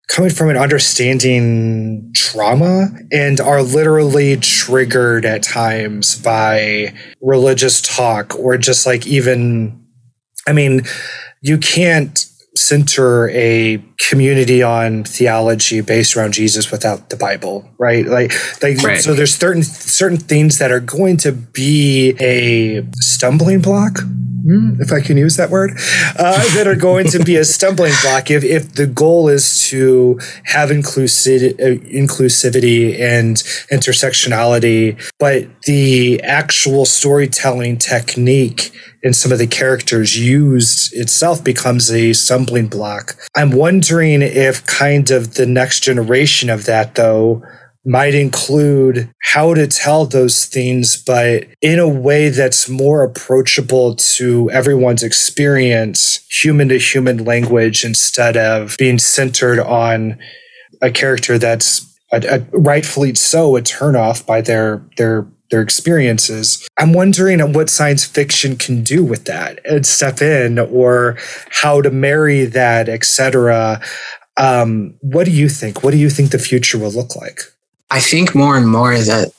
[0.08, 8.58] coming from an understanding trauma and are literally triggered at times by religious talk or
[8.58, 9.80] just like even
[10.46, 10.82] I mean,
[11.44, 12.26] you can't
[12.56, 18.06] center a community on theology based around Jesus without the Bible, right?
[18.06, 19.02] Like, like right.
[19.02, 24.00] so there's certain certain things that are going to be a stumbling block
[24.44, 25.72] Hmm, if I can use that word,
[26.20, 30.20] uh, that are going to be a stumbling block if, if the goal is to
[30.44, 33.38] have inclusive, uh, inclusivity and
[33.72, 38.74] intersectionality, but the actual storytelling technique
[39.04, 43.18] and some of the characters used itself becomes a stumbling block.
[43.36, 47.44] I'm wondering if kind of the next generation of that, though,
[47.86, 54.50] might include how to tell those things, but in a way that's more approachable to
[54.52, 60.18] everyone's experience, human to human language, instead of being centered on
[60.82, 66.68] a character that's a, a rightfully so a turnoff by their their their experiences.
[66.78, 71.18] I'm wondering what science fiction can do with that and step in or
[71.50, 73.82] how to marry that, etc.
[74.38, 75.84] Um, what do you think?
[75.84, 77.42] What do you think the future will look like?
[77.92, 79.32] I think more and more that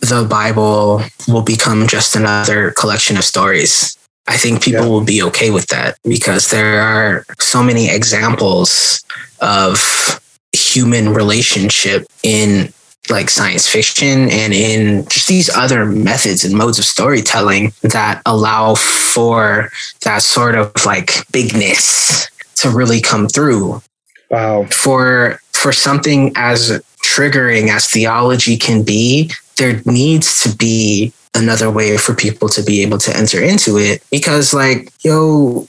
[0.00, 3.96] the Bible will become just another collection of stories.
[4.26, 4.88] I think people yeah.
[4.88, 9.02] will be okay with that because there are so many examples
[9.40, 10.20] of
[10.52, 12.72] human relationship in
[13.10, 18.74] like science fiction and in just these other methods and modes of storytelling that allow
[18.74, 19.70] for
[20.02, 23.82] that sort of like bigness to really come through.
[24.30, 24.66] Wow.
[24.66, 31.96] For for something as triggering as theology can be, there needs to be another way
[31.96, 35.68] for people to be able to enter into it because like yo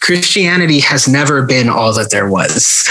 [0.00, 2.88] Christianity has never been all that there was.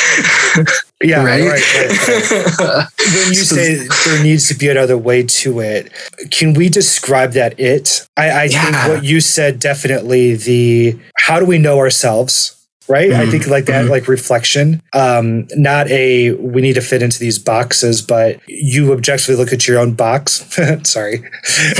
[1.02, 1.44] yeah, right.
[1.44, 2.88] right, right, right.
[2.98, 5.92] when you say there needs to be another way to it,
[6.32, 8.08] can we describe that it?
[8.18, 8.64] I, I yeah.
[8.64, 12.57] think what you said definitely the how do we know ourselves?
[12.88, 13.10] Right?
[13.10, 13.22] Mm-hmm.
[13.22, 13.92] I think like that, mm-hmm.
[13.92, 19.36] like reflection, um, not a we need to fit into these boxes, but you objectively
[19.36, 20.46] look at your own box.
[20.84, 21.16] Sorry,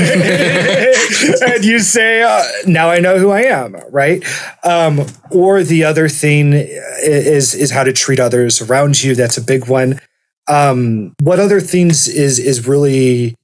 [0.00, 4.24] and you say, uh, "Now I know who I am," right?
[4.64, 9.14] Um, or the other thing is is how to treat others around you.
[9.14, 10.00] That's a big one.
[10.48, 13.34] Um, what other things is is really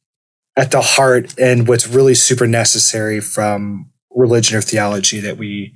[0.57, 5.75] at the heart and what's really super necessary from religion or theology that we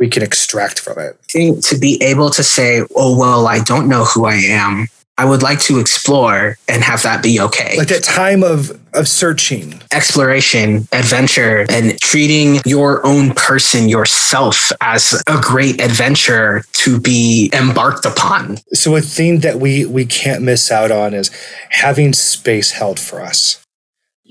[0.00, 1.16] we can extract from it.
[1.62, 4.88] To be able to say, oh, well, I don't know who I am.
[5.18, 7.76] I would like to explore and have that be okay.
[7.76, 15.22] Like that time of of searching, exploration, adventure, and treating your own person, yourself, as
[15.26, 18.56] a great adventure to be embarked upon.
[18.72, 21.30] So a thing that we we can't miss out on is
[21.68, 23.59] having space held for us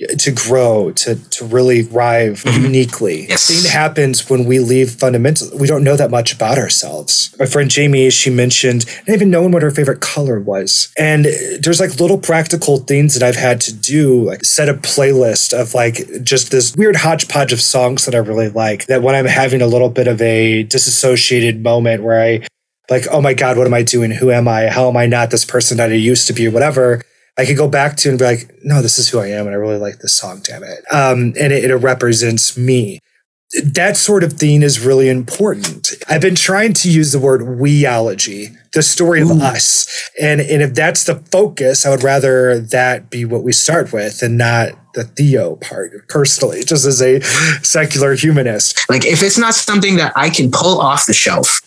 [0.08, 2.64] to grow, to to really thrive mm-hmm.
[2.64, 3.28] uniquely.
[3.28, 3.48] Yes.
[3.48, 5.50] Thing happens when we leave fundamental.
[5.58, 7.36] We don't know that much about ourselves.
[7.40, 10.92] My friend Jamie, she mentioned, not even knowing what her favorite color was.
[10.98, 11.26] And
[11.62, 15.74] there's like little practical things that I've had to do, like set a playlist of
[15.74, 18.86] like just this weird hodgepodge of songs that I really like.
[18.88, 22.48] That when I'm having a little bit of a disassociated moment where I
[22.90, 24.12] like, oh my God, what am I doing?
[24.12, 24.68] Who am I?
[24.68, 26.48] How am I not this person that I used to be?
[26.48, 27.02] Whatever
[27.40, 29.56] I could go back to and be like, no, this is who I am, and
[29.56, 30.80] I really like this song, damn it.
[30.92, 33.00] Um, and it, it represents me.
[33.64, 35.94] That sort of thing is really important.
[36.10, 39.32] I've been trying to use the word weology, the story Ooh.
[39.32, 40.12] of us.
[40.22, 44.22] And, and if that's the focus, I would rather that be what we start with
[44.22, 47.22] and not the theo part personally, just as a
[47.64, 48.78] secular humanist.
[48.90, 51.62] Like if it's not something that I can pull off the shelf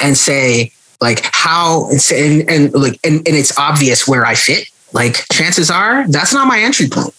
[0.00, 4.68] and say, like how and, and, and like and, and it's obvious where I fit
[4.92, 7.14] like chances are that's not my entry point.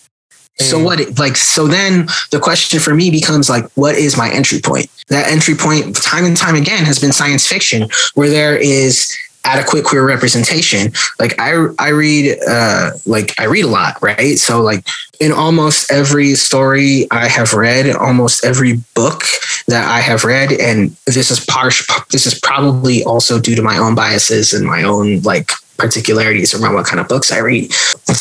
[0.60, 0.84] So mm.
[0.84, 4.90] what like so then the question for me becomes like what is my entry point?
[5.08, 9.16] That entry point time and time again has been science fiction where there is
[9.46, 10.92] adequate queer representation.
[11.18, 14.38] Like I I read uh like I read a lot, right?
[14.38, 14.86] So like
[15.20, 19.24] in almost every story I have read, almost every book
[19.68, 23.78] that I have read, and this is partial this is probably also due to my
[23.78, 27.72] own biases and my own like particularities around what kind of books I read.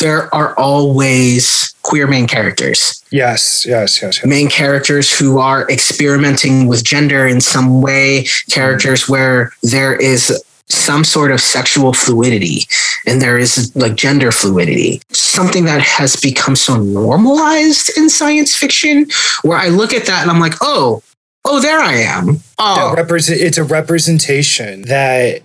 [0.01, 3.03] There are always queer main characters.
[3.11, 4.27] Yes, yes, yes, yes.
[4.27, 11.03] Main characters who are experimenting with gender in some way, characters where there is some
[11.03, 12.67] sort of sexual fluidity
[13.07, 19.07] and there is like gender fluidity something that has become so normalized in science fiction
[19.43, 21.03] where i look at that and i'm like oh
[21.47, 25.41] oh there i am oh represent, it's a representation that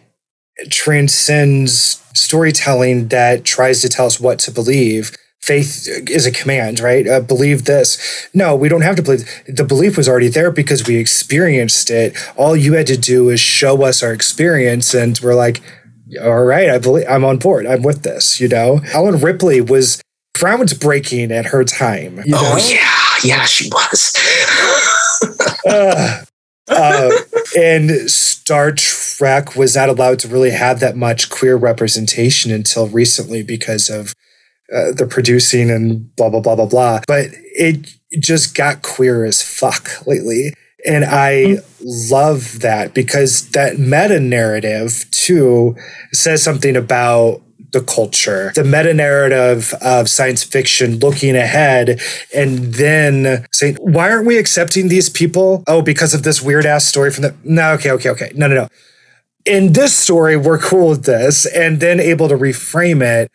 [0.69, 5.15] transcends storytelling that tries to tell us what to believe.
[5.41, 7.05] Faith is a command, right?
[7.05, 8.29] Uh, believe this.
[8.33, 9.27] No, we don't have to believe.
[9.45, 12.15] The belief was already there because we experienced it.
[12.37, 15.61] All you had to do is show us our experience, and we're like,
[16.21, 17.65] all right, I believe I'm on board.
[17.65, 18.39] I'm with this.
[18.39, 20.01] You know, Ellen Ripley was
[20.37, 22.17] groundbreaking at her time.
[22.25, 22.51] You oh, know?
[22.53, 24.13] Oh yeah, yeah, she was.
[25.67, 26.23] uh,
[26.69, 27.11] uh,
[27.55, 33.43] and Star Trek was not allowed to really have that much queer representation until recently
[33.43, 34.13] because of
[34.73, 37.01] uh, the producing and blah blah blah blah blah.
[37.07, 37.87] But it
[38.19, 40.53] just got queer as fuck lately.
[40.85, 45.75] And I love that because that meta narrative too
[46.11, 47.41] says something about
[47.73, 51.99] the culture, the meta narrative of science fiction looking ahead
[52.33, 55.63] and then saying, why aren't we accepting these people?
[55.67, 57.35] Oh, because of this weird ass story from the.
[57.43, 58.31] No, okay, okay, okay.
[58.35, 58.67] No, no, no.
[59.45, 63.29] In this story, we're cool with this, and then able to reframe it.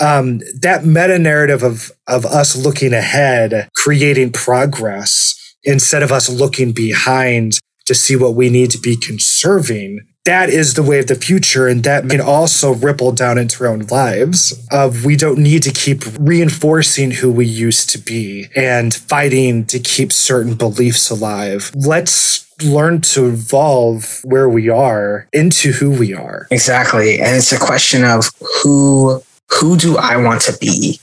[0.00, 6.72] Um, that meta narrative of of us looking ahead, creating progress instead of us looking
[6.72, 11.14] behind to see what we need to be conserving that is the way of the
[11.14, 15.62] future and that can also ripple down into our own lives of we don't need
[15.62, 21.72] to keep reinforcing who we used to be and fighting to keep certain beliefs alive
[21.74, 27.58] let's learn to evolve where we are into who we are exactly and it's a
[27.58, 28.30] question of
[28.62, 29.22] who
[29.60, 30.98] who do I want to be?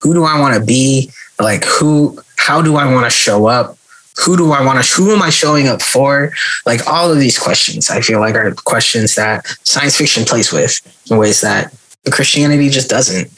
[0.00, 1.10] Who do I want to be?
[1.38, 3.76] Like who how do I want to show up?
[4.24, 6.32] Who do I want to who am I showing up for?
[6.66, 10.80] Like all of these questions I feel like are questions that science fiction plays with
[11.10, 11.74] in ways that
[12.10, 13.30] Christianity just doesn't.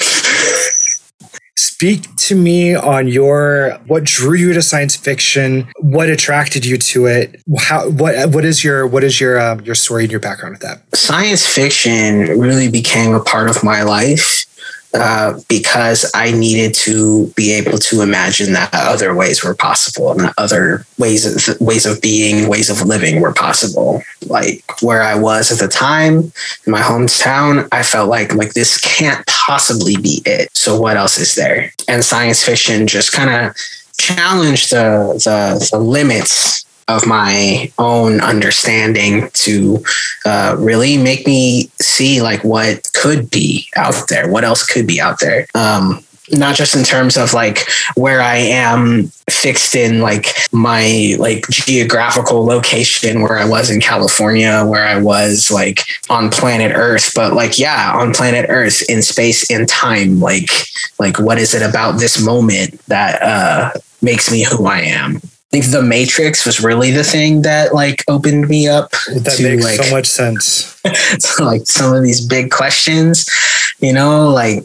[1.57, 7.07] Speak to me on your what drew you to science fiction, what attracted you to
[7.07, 10.55] it, how what what is your what is your uh, your story and your background
[10.55, 10.83] with that?
[10.97, 14.47] Science fiction really became a part of my life
[14.95, 20.21] uh, because I needed to be able to imagine that other ways were possible and
[20.21, 24.03] that other ways of ways of being, ways of living were possible.
[24.27, 26.33] Like where I was at the time
[26.67, 30.49] in my hometown, I felt like like this can't possibly be it.
[30.57, 31.73] So what else is there?
[31.89, 33.57] And science fiction just kind of
[33.97, 39.83] challenged the, the the limits of my own understanding to
[40.25, 45.01] uh, really make me see like what could be out there, what else could be
[45.01, 45.47] out there.
[45.55, 51.47] Um, not just in terms of like where I am fixed in like my like
[51.51, 57.35] geographical location where I was in California, where I was like on planet Earth, but
[57.35, 60.51] like yeah, on planet Earth in space and time, like
[60.99, 65.21] like what is it about this moment that uh makes me who I am?
[65.61, 69.65] Think the Matrix was really the thing that like opened me up that to makes
[69.65, 70.81] like so much sense.
[70.83, 73.31] to, like some of these big questions,
[73.79, 74.65] you know, like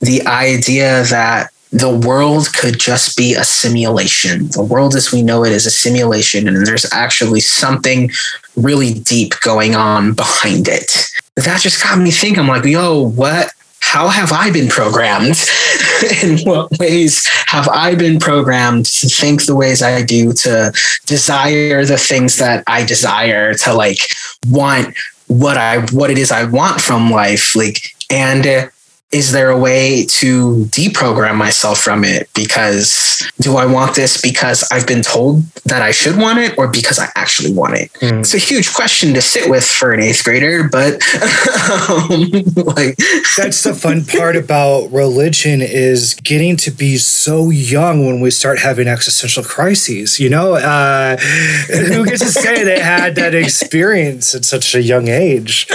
[0.00, 4.48] the idea that the world could just be a simulation.
[4.48, 8.10] The world as we know it is a simulation, and there's actually something
[8.56, 11.06] really deep going on behind it.
[11.36, 12.40] That just got me thinking.
[12.40, 15.36] I'm like, yo, what how have I been programmed?
[16.22, 20.72] In what ways have I been programmed to think the ways I do, to
[21.06, 23.98] desire the things that I desire, to like
[24.48, 27.78] want what I what it is I want from life, like
[28.10, 28.70] and
[29.12, 32.28] is there a way to deprogram myself from it?
[32.32, 36.68] Because do I want this because I've been told that I should want it or
[36.68, 37.92] because I actually want it?
[37.94, 38.20] Mm.
[38.20, 40.94] It's a huge question to sit with for an eighth grader, but
[41.90, 42.30] um,
[42.74, 42.96] like
[43.36, 48.60] that's the fun part about religion is getting to be so young when we start
[48.60, 50.20] having existential crises.
[50.20, 55.08] You know, uh, who gets to say they had that experience at such a young
[55.08, 55.68] age?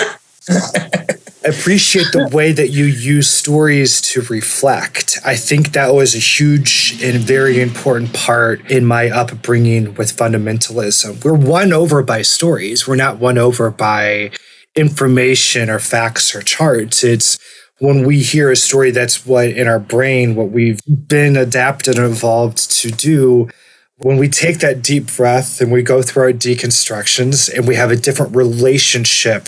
[1.48, 5.20] appreciate the way that you use stories to reflect.
[5.24, 11.24] I think that was a huge and very important part in my upbringing with fundamentalism.
[11.24, 14.32] We're won over by stories, we're not won over by
[14.76, 17.04] information or facts or charts.
[17.04, 17.38] It's
[17.80, 22.06] when we hear a story, that's what in our brain, what we've been adapted and
[22.06, 23.50] evolved to do.
[23.98, 27.92] When we take that deep breath and we go through our deconstructions and we have
[27.92, 29.48] a different relationship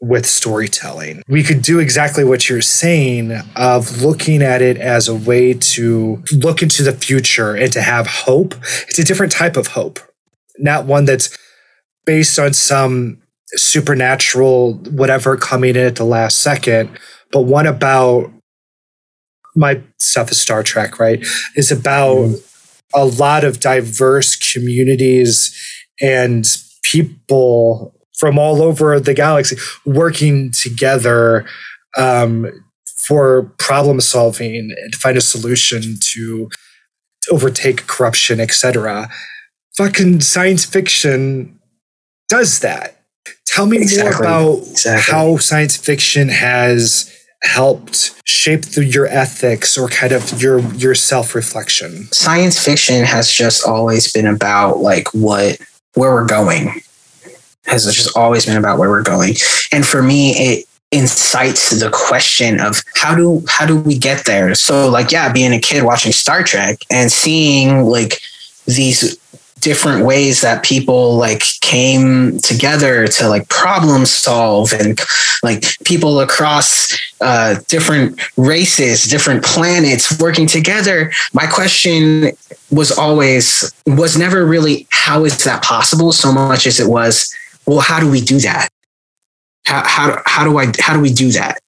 [0.00, 1.22] with storytelling.
[1.28, 6.22] We could do exactly what you're saying of looking at it as a way to
[6.32, 8.54] look into the future and to have hope.
[8.88, 10.00] It's a different type of hope,
[10.58, 11.36] not one that's
[12.06, 16.98] based on some supernatural whatever coming in at the last second,
[17.30, 18.32] but one about
[19.56, 21.24] my stuff is Star Trek, right?
[21.56, 22.82] Is about mm.
[22.94, 25.54] a lot of diverse communities
[26.00, 26.46] and
[26.82, 29.56] people from all over the galaxy
[29.86, 31.46] working together
[31.96, 32.46] um,
[32.98, 36.50] for problem solving and to find a solution to,
[37.22, 39.08] to overtake corruption, etc.
[39.74, 41.58] Fucking science fiction
[42.28, 42.98] does that.
[43.46, 44.10] Tell me exactly.
[44.10, 45.12] more about exactly.
[45.12, 47.10] how science fiction has
[47.42, 52.04] helped shape the, your ethics or kind of your your self reflection.
[52.12, 55.58] Science fiction has just always been about like what
[55.94, 56.82] where we're going
[57.70, 59.34] has just always been about where we're going.
[59.72, 64.54] And for me, it incites the question of how do how do we get there?
[64.54, 68.20] So like yeah, being a kid watching Star Trek and seeing like
[68.66, 69.18] these
[69.60, 74.98] different ways that people like came together to like problem solve and
[75.42, 82.30] like people across uh, different races different planets working together my question
[82.70, 87.34] was always was never really how is that possible so much as it was
[87.70, 88.68] well, how do we do that?
[89.64, 91.60] How, how, how do I, how do we do that?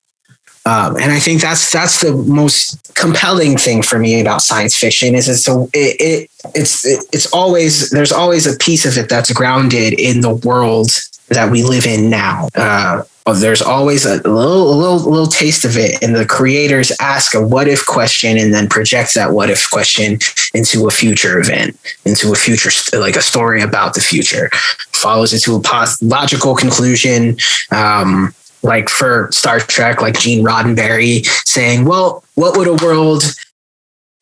[0.65, 5.17] Um, and I think that's that's the most compelling thing for me about science fiction
[5.17, 9.09] is it's a, it, it it's it, it's always there's always a piece of it
[9.09, 10.91] that's grounded in the world
[11.31, 12.49] that we live in now.
[12.55, 17.47] Uh, There's always a little, little, little taste of it, and the creators ask a
[17.47, 20.19] what if question and then project that what if question
[20.55, 24.51] into a future event, into a future like a story about the future,
[24.93, 27.37] follows into to a logical conclusion,
[27.71, 33.23] um, like for Star Trek, like Gene Roddenberry saying, well, what would a world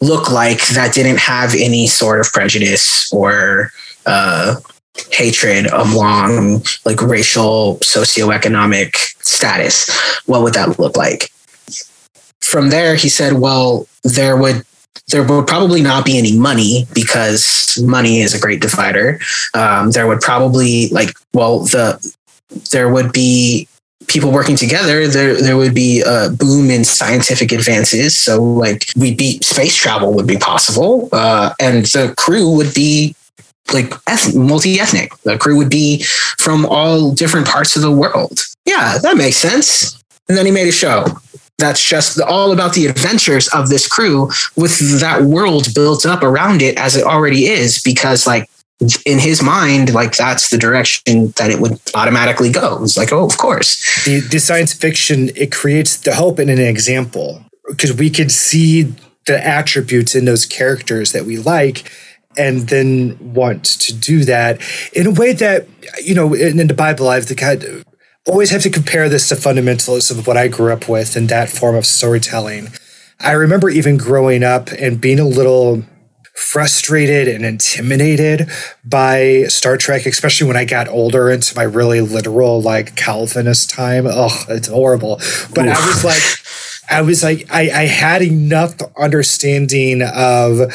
[0.00, 3.70] look like that didn't have any sort of prejudice or
[4.06, 4.56] uh,
[5.12, 9.90] hatred along like racial socioeconomic status
[10.26, 11.30] what would that look like?
[12.40, 14.64] From there he said well there would
[15.08, 19.20] there would probably not be any money because money is a great divider.
[19.54, 22.14] Um, there would probably like well the
[22.70, 23.68] there would be
[24.06, 28.16] people working together, there there would be a boom in scientific advances.
[28.16, 33.14] So like we beat space travel would be possible, uh, and the crew would be
[33.72, 35.14] like eth- multi-ethnic.
[35.22, 36.02] The crew would be
[36.38, 38.40] from all different parts of the world.
[38.64, 40.02] Yeah, that makes sense.
[40.28, 41.04] And then he made a show
[41.58, 46.62] that's just all about the adventures of this crew with that world built up around
[46.62, 48.48] it as it already is because like
[49.04, 52.82] in his mind, like that's the direction that it would automatically go.
[52.82, 54.04] It's like, oh, of course.
[54.04, 58.94] The, the science fiction it creates the hope and an example because we could see
[59.26, 61.90] the attributes in those characters that we like
[62.36, 64.60] and then want to do that
[64.92, 65.66] in a way that
[66.02, 67.84] you know in, in the bible i've the kind of,
[68.26, 71.48] always have to compare this to fundamentalism of what i grew up with and that
[71.48, 72.68] form of storytelling
[73.20, 75.82] i remember even growing up and being a little
[76.40, 78.48] frustrated and intimidated
[78.84, 84.06] by Star Trek, especially when I got older into my really literal like Calvinist time.
[84.06, 85.16] Oh, it's horrible.
[85.54, 85.76] But Oof.
[85.76, 90.72] I was like, I was like, I, I had enough understanding of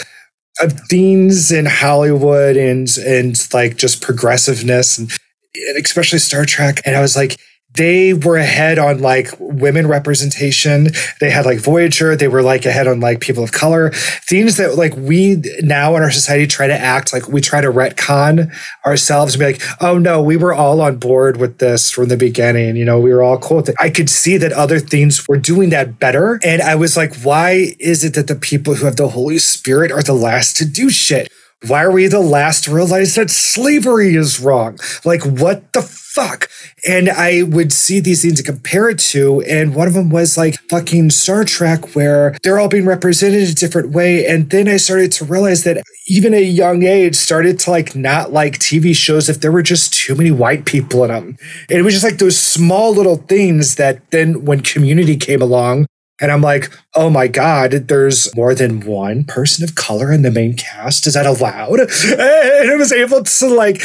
[0.60, 5.12] of themes in Hollywood and and like just progressiveness and,
[5.56, 6.82] and especially Star Trek.
[6.86, 7.38] And I was like,
[7.76, 10.88] they were ahead on like women representation.
[11.20, 12.16] They had like Voyager.
[12.16, 13.92] They were like ahead on like people of color.
[13.92, 17.72] Things that like we now in our society try to act like we try to
[17.72, 18.54] retcon
[18.86, 22.18] ourselves and be like, oh no, we were all on board with this from the
[22.18, 22.76] beginning.
[22.76, 23.76] You know, we were all cool with it.
[23.80, 26.40] I could see that other things were doing that better.
[26.44, 29.92] And I was like, why is it that the people who have the Holy Spirit
[29.92, 31.30] are the last to do shit?
[31.68, 34.78] Why are we the last to realize that slavery is wrong?
[35.04, 36.50] Like, what the fuck?
[36.88, 39.42] And I would see these things to compare it to.
[39.42, 43.54] And one of them was like fucking Star Trek, where they're all being represented a
[43.54, 44.26] different way.
[44.28, 47.96] And then I started to realize that even at a young age, started to like
[47.96, 51.38] not like TV shows if there were just too many white people in them.
[51.70, 55.88] And it was just like those small little things that then when community came along,
[56.20, 60.32] and I'm like, oh my God, there's more than one person of color in the
[60.32, 61.08] main cast.
[61.08, 61.80] Is that allowed?
[62.16, 63.82] And I was able to like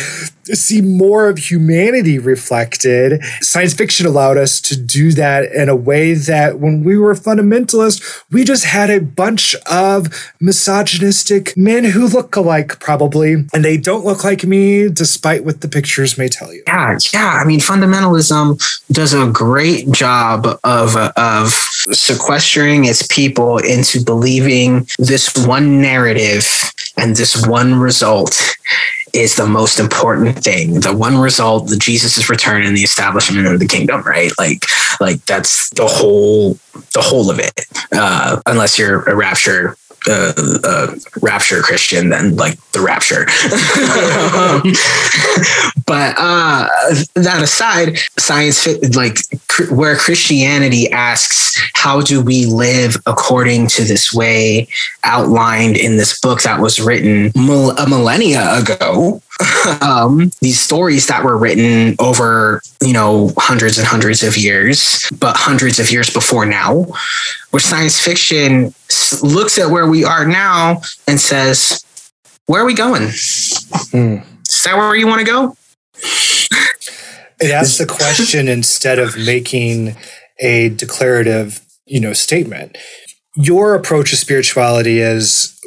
[0.54, 3.22] see more of humanity reflected.
[3.40, 8.24] Science fiction allowed us to do that in a way that when we were fundamentalists,
[8.30, 14.04] we just had a bunch of misogynistic men who look alike, probably, and they don't
[14.04, 16.62] look like me, despite what the pictures may tell you.
[16.66, 17.40] Yeah, yeah.
[17.42, 18.60] I mean, fundamentalism
[18.92, 21.52] does a great job of of
[21.92, 26.46] sequestering its people into believing this one narrative
[26.96, 28.40] and this one result
[29.12, 30.80] is the most important thing.
[30.80, 34.30] The one result, the Jesus' return and the establishment of the kingdom, right?
[34.38, 34.64] Like,
[35.00, 36.54] like that's the whole,
[36.92, 37.66] the whole of it.
[37.92, 39.76] Uh, unless you're a rapture
[40.08, 40.32] uh,
[40.64, 43.26] uh, rapture Christian than like the rapture.
[45.86, 46.68] but uh,
[47.14, 53.84] that aside, science fit like cr- where Christianity asks, how do we live according to
[53.84, 54.68] this way
[55.04, 59.22] outlined in this book that was written mil- a millennia ago?
[59.80, 65.36] Um, these stories that were written over, you know, hundreds and hundreds of years, but
[65.36, 66.86] hundreds of years before now,
[67.50, 68.74] where science fiction
[69.22, 71.84] looks at where we are now and says,
[72.46, 73.02] where are we going?
[73.02, 74.24] Mm.
[74.48, 75.56] Is that where you want to go?
[77.40, 79.96] it asks the question instead of making
[80.38, 82.76] a declarative, you know, statement.
[83.36, 85.60] Your approach to spirituality is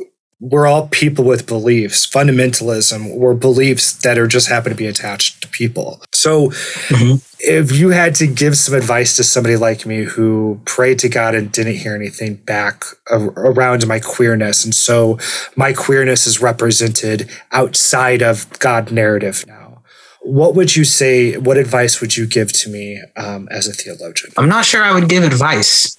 [0.44, 2.06] we're all people with beliefs.
[2.06, 6.02] Fundamentalism were beliefs that are just happen to be attached to people.
[6.12, 6.50] So
[6.90, 7.16] mm-hmm.
[7.40, 11.34] if you had to give some advice to somebody like me who prayed to God
[11.34, 15.18] and didn't hear anything back around my queerness, and so
[15.56, 19.82] my queerness is represented outside of God narrative now.
[20.24, 21.38] What would you say?
[21.38, 24.34] What advice would you give to me um, as a theologian?
[24.38, 25.98] I'm not sure I would give advice.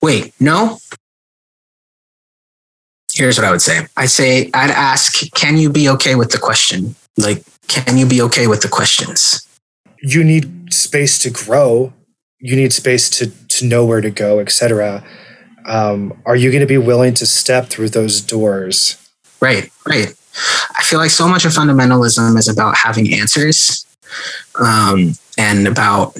[0.00, 0.78] Wait, no?
[3.14, 3.86] Here's what I would say.
[3.96, 6.96] I'd say I'd ask, can you be okay with the question?
[7.16, 9.46] Like, can you be okay with the questions?
[10.02, 11.92] You need space to grow.
[12.40, 15.04] You need space to to know where to go, etc.
[15.64, 18.98] Um, are you going to be willing to step through those doors?
[19.40, 20.12] Right, right.
[20.76, 23.86] I feel like so much of fundamentalism is about having answers
[24.60, 26.18] um, and about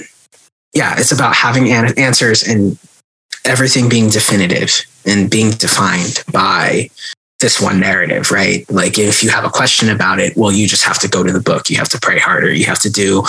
[0.72, 2.78] yeah, it's about having an- answers and
[3.44, 6.90] everything being definitive and being defined by
[7.40, 8.68] this one narrative, right?
[8.70, 11.32] Like if you have a question about it, well, you just have to go to
[11.32, 11.68] the book.
[11.68, 12.52] You have to pray harder.
[12.52, 13.22] You have to do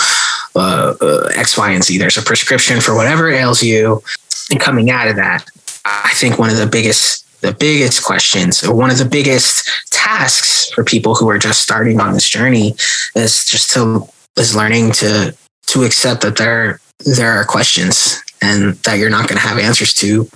[0.54, 1.98] uh, uh, X, Y, and Z.
[1.98, 4.02] There's a prescription for whatever ails you.
[4.50, 5.44] And coming out of that,
[5.84, 10.70] I think one of the biggest the biggest questions or one of the biggest tasks
[10.72, 12.74] for people who are just starting on this journey
[13.14, 18.98] is just to is learning to to accept that there there are questions and that
[18.98, 20.28] you're not going to have answers to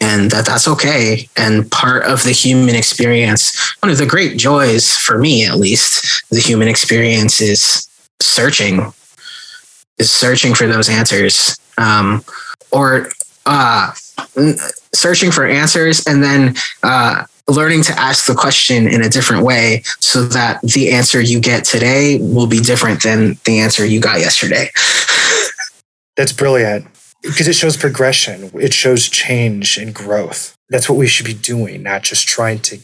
[0.00, 1.28] and that that's okay.
[1.36, 6.24] And part of the human experience one of the great joys for me at least
[6.30, 7.88] the human experience is
[8.20, 8.92] searching
[9.98, 11.58] is searching for those answers.
[11.78, 12.24] Um,
[12.70, 13.08] or
[13.46, 13.92] uh,
[14.94, 19.82] searching for answers and then uh, learning to ask the question in a different way
[20.00, 24.18] so that the answer you get today will be different than the answer you got
[24.18, 24.68] yesterday.
[26.16, 26.86] That's brilliant
[27.22, 30.56] because it shows progression, it shows change and growth.
[30.68, 32.78] That's what we should be doing, not just trying to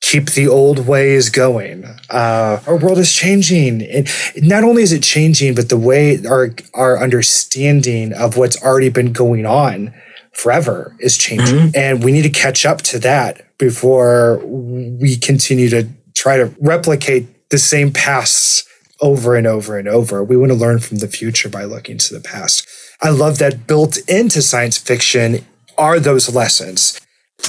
[0.00, 1.84] keep the old ways going.
[2.10, 6.54] Uh, our world is changing, and not only is it changing, but the way our
[6.74, 9.94] our understanding of what's already been going on
[10.32, 11.58] forever is changing.
[11.58, 11.76] Mm-hmm.
[11.76, 17.48] And we need to catch up to that before we continue to try to replicate
[17.50, 18.64] the same pasts
[19.00, 20.22] over and over and over.
[20.22, 22.66] We want to learn from the future by looking to the past.
[23.02, 25.44] I love that built into science fiction
[25.76, 27.00] are those lessons.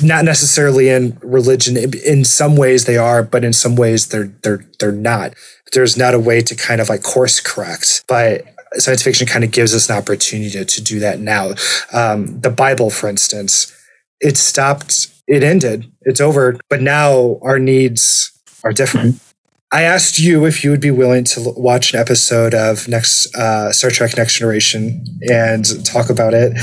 [0.03, 1.77] Not necessarily in religion.
[1.77, 5.33] In some ways they are, but in some ways they're they're they're not.
[5.73, 8.03] There's not a way to kind of like course correct.
[8.07, 8.43] But
[8.73, 11.53] science fiction kind of gives us an opportunity to, to do that now.
[11.93, 13.73] Um, the Bible, for instance,
[14.19, 18.31] it stopped, it ended, it's over, but now our needs
[18.63, 19.21] are different.
[19.71, 23.73] I asked you if you would be willing to watch an episode of next uh,
[23.73, 26.57] Star Trek Next Generation and talk about it.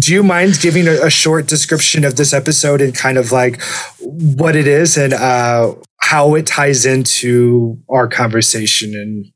[0.00, 3.62] Do you mind giving a, a, short description of this episode and kind of like
[4.00, 9.26] what it is and uh, how it ties into our conversation and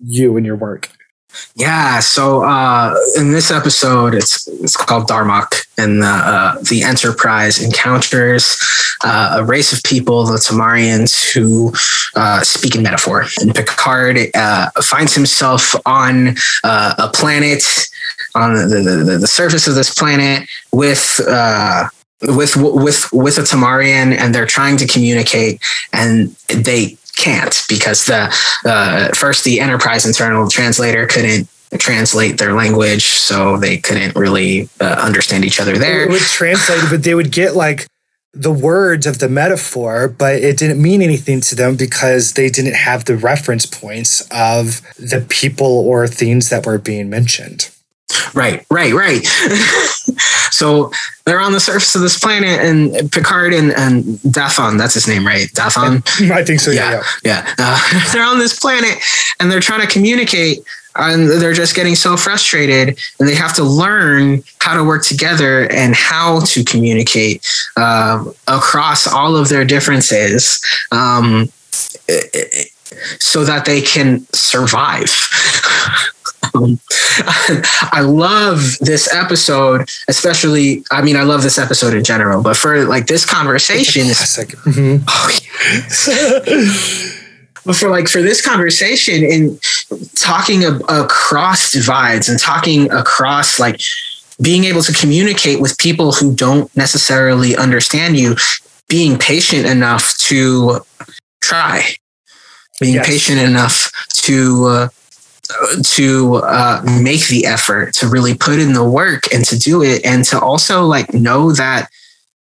[0.00, 0.90] you and your work?
[1.54, 7.62] Yeah, so uh, in this episode, it's it's called Darmok, and the uh, the Enterprise
[7.62, 8.56] encounters
[9.04, 11.72] uh, a race of people, the Tamarians, who
[12.16, 13.26] uh, speak in metaphor.
[13.40, 17.64] And Picard uh, finds himself on uh, a planet
[18.34, 21.20] on the, the, the, surface of this planet with
[22.22, 25.60] with with with a Tamarian, and they're trying to communicate,
[25.92, 31.48] and they can't because the uh, first the enterprise internal translator couldn't
[31.78, 36.04] translate their language, so they couldn't really uh, understand each other there.
[36.04, 37.86] It would translate, but they would get like
[38.32, 42.74] the words of the metaphor, but it didn't mean anything to them because they didn't
[42.74, 47.70] have the reference points of the people or things that were being mentioned.
[48.34, 49.22] Right, right, right.
[50.60, 50.92] so
[51.24, 55.26] they're on the surface of this planet, and Picard and, and Dathon, that's his name,
[55.26, 55.48] right?
[55.48, 56.30] Dathon?
[56.30, 57.02] I think so, yeah.
[57.24, 57.46] Yeah.
[57.48, 57.54] yeah.
[57.58, 58.98] Uh, they're on this planet
[59.40, 60.58] and they're trying to communicate,
[60.96, 65.66] and they're just getting so frustrated, and they have to learn how to work together
[65.72, 67.42] and how to communicate
[67.78, 70.62] um, across all of their differences.
[70.92, 71.50] Um,
[73.18, 75.10] so that they can survive.
[76.54, 76.80] Um,
[77.92, 80.84] I love this episode, especially.
[80.90, 85.04] I mean, I love this episode in general, but for like this conversation, mm-hmm.
[85.08, 85.30] oh,
[87.66, 89.60] but for like for this conversation and
[90.16, 93.80] talking ab- across divides and talking across like
[94.40, 98.36] being able to communicate with people who don't necessarily understand you,
[98.88, 100.80] being patient enough to
[101.40, 101.84] try,
[102.80, 103.06] being yes.
[103.06, 104.64] patient enough to.
[104.66, 104.88] Uh,
[105.82, 110.04] to uh, make the effort to really put in the work and to do it
[110.04, 111.88] and to also like know that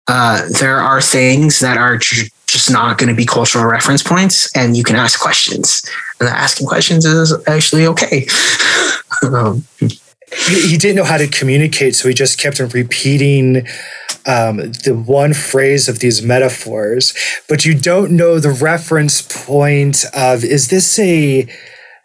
[0.08, 4.78] uh, there are things that are just not going to be cultural reference points and
[4.78, 5.84] you can ask questions.
[6.20, 8.28] And asking questions is actually okay.
[9.24, 13.66] Um, he, he, didn't know how to communicate so he just kept on repeating
[14.28, 17.16] um, the one phrase of these metaphors.
[17.49, 21.47] But you don't know the reference point of is this a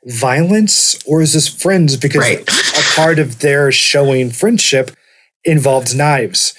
[0.07, 1.97] violence or is this friends?
[1.97, 2.49] Because right.
[2.49, 4.91] a part of their showing friendship
[5.45, 6.55] involved knives.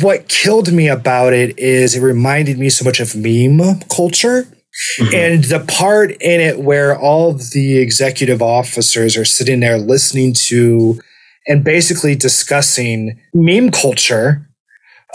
[0.00, 4.46] What killed me about it is it reminded me so much of meme culture.
[4.98, 5.14] Mm-hmm.
[5.14, 10.98] And the part in it where all the executive officers are sitting there listening to
[11.46, 14.48] and basically discussing meme culture,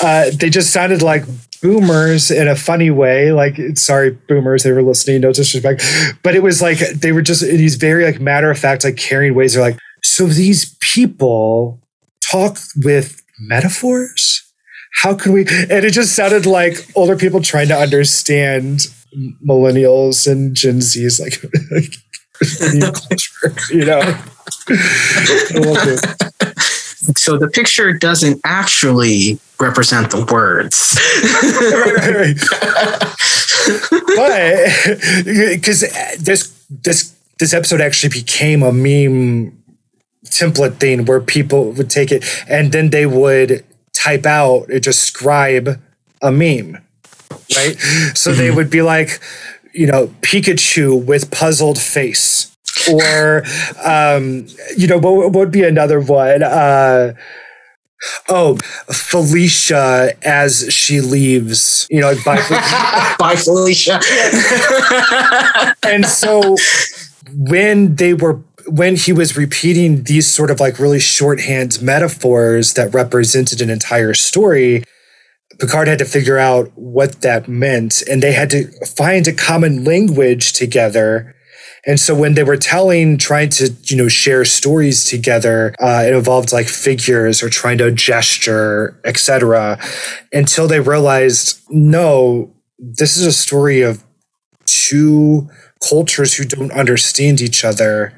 [0.01, 1.23] uh, they just sounded like
[1.61, 3.31] boomers in a funny way.
[3.31, 5.83] Like, sorry, boomers, they were listening, no disrespect.
[6.23, 8.97] But it was like they were just in these very like matter of fact, like
[8.97, 9.53] caring ways.
[9.53, 11.81] They're like, so these people
[12.31, 14.43] talk with metaphors?
[15.01, 15.41] How can we?
[15.41, 18.87] And it just sounded like older people trying to understand
[19.47, 21.41] millennials and Gen Z's like
[22.73, 24.01] new culture, you know?
[27.15, 30.97] so the picture doesn't actually represent the words.
[31.73, 32.37] right, right, right.
[34.15, 35.81] but because
[36.19, 39.57] this this this episode actually became a meme
[40.25, 45.01] template thing where people would take it and then they would type out or just
[45.03, 45.79] scribe
[46.21, 46.77] a meme,
[47.55, 47.77] right?
[48.13, 49.19] So they would be like,
[49.73, 52.55] you know, Pikachu with puzzled face
[52.91, 53.43] or
[53.83, 56.43] um, you know, what, what would be another one?
[56.43, 57.13] Uh,
[58.29, 58.57] oh,
[58.91, 63.99] Felicia as she leaves, you know, like bye, bye Felicia.
[65.83, 66.55] and so
[67.33, 72.93] when they were when he was repeating these sort of like really shorthand metaphors that
[72.93, 74.83] represented an entire story,
[75.59, 79.83] Picard had to figure out what that meant and they had to find a common
[79.83, 81.33] language together
[81.85, 86.13] and so when they were telling, trying to, you know, share stories together, uh, it
[86.13, 89.79] involved like figures or trying to gesture, etc.
[90.33, 94.03] Until they realized, no, this is a story of
[94.65, 95.49] two
[95.87, 98.13] cultures who don't understand each other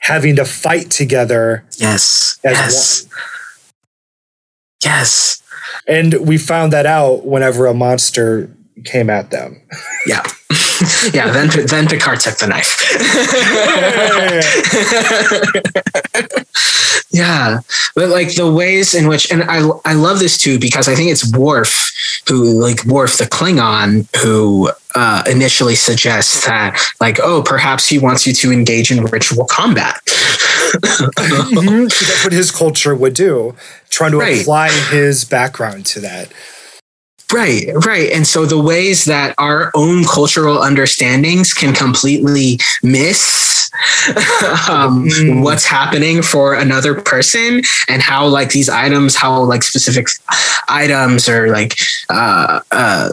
[0.00, 1.64] having to fight together.
[1.76, 2.38] Yes.
[2.44, 3.04] yes.
[3.04, 3.12] One.
[4.84, 5.42] Yes.
[5.86, 8.50] And we found that out whenever a monster
[8.84, 9.60] came at them.
[10.06, 10.22] Yeah.
[11.12, 12.80] yeah, then then Picard took the knife.
[17.10, 17.60] yeah,
[17.94, 21.10] but like the ways in which, and I I love this too because I think
[21.10, 21.92] it's Worf
[22.26, 28.26] who like Worf the Klingon who uh, initially suggests that like oh perhaps he wants
[28.26, 30.00] you to engage in ritual combat.
[30.06, 31.82] mm-hmm.
[31.82, 33.54] That's what his culture would do,
[33.90, 34.40] trying to right.
[34.40, 36.32] apply his background to that.
[37.32, 38.10] Right, right.
[38.10, 43.70] And so the ways that our own cultural understandings can completely miss
[44.68, 45.42] um, mm.
[45.44, 50.08] what's happening for another person and how like these items, how like specific
[50.68, 51.78] items or like
[52.08, 53.10] uh, uh,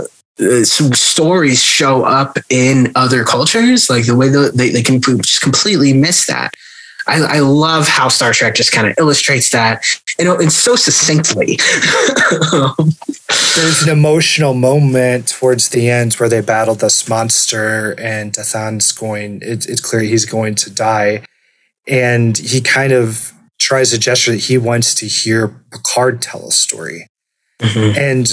[0.93, 5.93] stories show up in other cultures, like the way that they, they can just completely
[5.93, 6.53] miss that.
[7.07, 9.83] I, I love how Star Trek just kind of illustrates that,
[10.19, 11.57] you know, and so succinctly.
[13.55, 19.41] There's an emotional moment towards the end where they battle this monster, and Dathon's going.
[19.41, 21.23] It, it's clear he's going to die,
[21.87, 26.51] and he kind of tries to gesture that he wants to hear Picard tell a
[26.51, 27.07] story,
[27.59, 27.97] mm-hmm.
[27.97, 28.27] and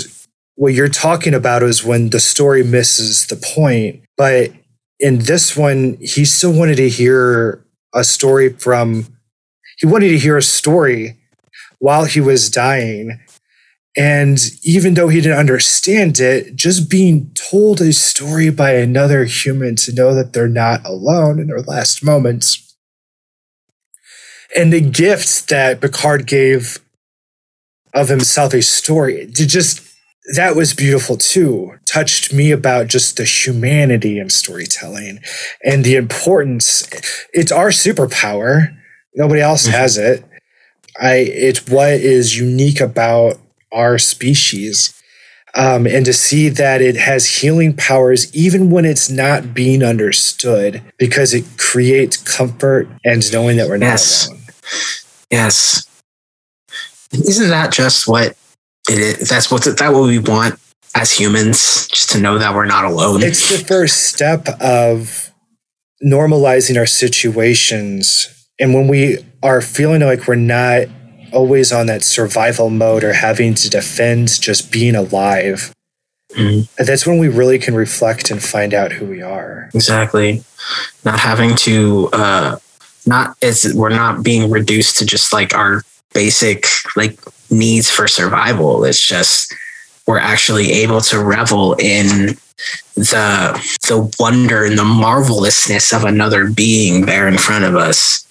[0.56, 4.52] what you're talking about is when the story misses the point, but
[5.00, 7.64] in this one, he still wanted to hear
[7.94, 9.06] a story from,
[9.78, 11.18] he wanted to hear a story
[11.84, 13.20] while he was dying.
[13.94, 19.76] And even though he didn't understand it, just being told a story by another human
[19.76, 22.74] to know that they're not alone in their last moments.
[24.56, 26.78] And the gift that Picard gave
[27.92, 29.82] of himself a story to just
[30.36, 31.74] that was beautiful too.
[31.84, 35.20] Touched me about just the humanity in storytelling
[35.62, 36.88] and the importance.
[37.34, 38.74] It's our superpower.
[39.14, 39.76] Nobody else mm-hmm.
[39.76, 40.24] has it.
[41.00, 43.38] I it's what is unique about
[43.72, 44.90] our species.
[45.56, 50.82] Um, and to see that it has healing powers even when it's not being understood
[50.98, 54.26] because it creates comfort and knowing that we're not yes.
[54.26, 54.40] alone.
[55.30, 55.86] Yes.
[57.12, 58.36] Isn't that just what
[58.88, 60.58] it is, that's what that what we want
[60.96, 63.22] as humans, just to know that we're not alone.
[63.22, 65.30] It's the first step of
[66.04, 68.28] normalizing our situations.
[68.60, 70.86] And when we are feeling like we're not
[71.32, 75.74] always on that survival mode or having to defend just being alive,
[76.32, 76.62] mm-hmm.
[76.84, 79.70] that's when we really can reflect and find out who we are.
[79.74, 80.42] Exactly.
[81.04, 82.56] Not having to, uh,
[83.06, 85.82] not as we're not being reduced to just like our
[86.14, 86.66] basic
[86.96, 87.18] like
[87.50, 88.84] needs for survival.
[88.84, 89.54] It's just
[90.06, 92.36] we're actually able to revel in
[92.94, 98.23] the the wonder and the marvelousness of another being there in front of us.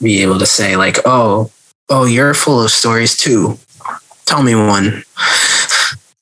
[0.00, 1.50] Be able to say like, "Oh,
[1.88, 3.58] oh, you're full of stories too.
[4.26, 5.02] Tell me one."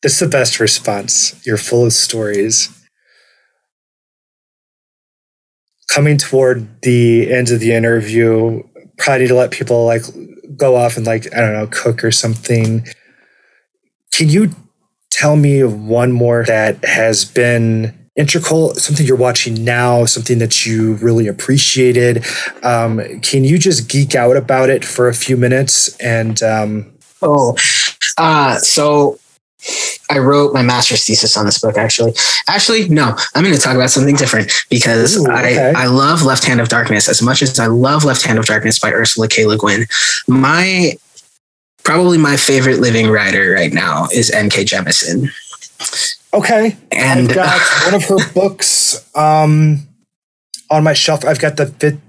[0.03, 1.35] Is the best response.
[1.45, 2.71] You're full of stories.
[5.89, 8.63] Coming toward the end of the interview,
[8.99, 10.03] probably to let people like
[10.57, 12.87] go off and like I don't know cook or something.
[14.13, 14.51] Can you
[15.11, 20.95] tell me one more that has been integral, something you're watching now, something that you
[20.95, 22.25] really appreciated.
[22.63, 25.97] Um, can you just geek out about it for a few minutes?
[25.99, 26.93] And um,
[27.23, 27.57] oh,
[28.17, 29.19] uh, so
[30.11, 31.77] I wrote my master's thesis on this book.
[31.77, 32.15] Actually,
[32.49, 35.73] actually, no, I'm going to talk about something different because Ooh, okay.
[35.75, 38.47] I I love Left Hand of Darkness as much as I love Left Hand of
[38.47, 39.47] Darkness by Ursula K.
[39.47, 39.87] Le Guin.
[40.29, 40.95] My
[41.83, 44.65] probably my favorite living writer right now is N.K.
[44.65, 45.31] Jemisin.
[46.37, 46.77] Okay.
[46.93, 49.89] And I've got one of her books um,
[50.71, 51.25] on my shelf.
[51.25, 52.01] I've got the fifth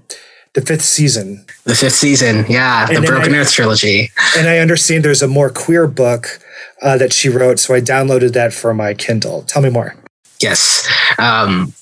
[0.54, 1.44] the fifth season.
[1.64, 4.10] The fifth season, yeah, and the Broken I, Earth trilogy.
[4.36, 6.40] And I understand there's a more queer book
[6.82, 9.42] uh, that she wrote, so I downloaded that for my Kindle.
[9.42, 9.94] Tell me more.
[10.40, 11.72] Yes, um,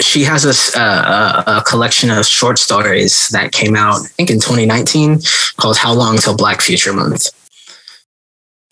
[0.00, 4.40] she has a, a, a, collection of short stories that came out, I think, in
[4.40, 5.20] 2019,
[5.56, 7.28] called "How Long Till Black Future Month."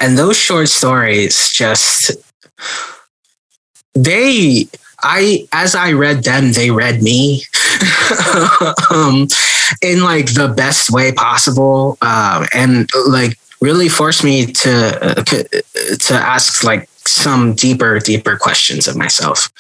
[0.01, 2.11] And those short stories just
[3.95, 4.69] they
[5.03, 7.43] I as I read them, they read me
[8.91, 9.29] um,
[9.83, 14.73] in like the best way possible, uh, and like really forced me to
[15.03, 19.51] uh, to ask like some deeper, deeper questions of myself.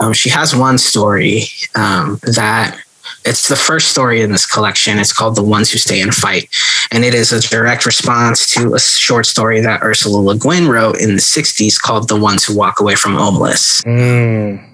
[0.00, 1.44] Um, she has one story
[1.74, 2.80] um, that
[3.24, 4.98] it's the first story in this collection.
[4.98, 6.48] It's called The Ones Who Stay and Fight.
[6.92, 11.00] And it is a direct response to a short story that Ursula Le Guin wrote
[11.00, 13.84] in the 60s called The Ones Who Walk Away from Omelas.
[13.84, 14.66] Mm.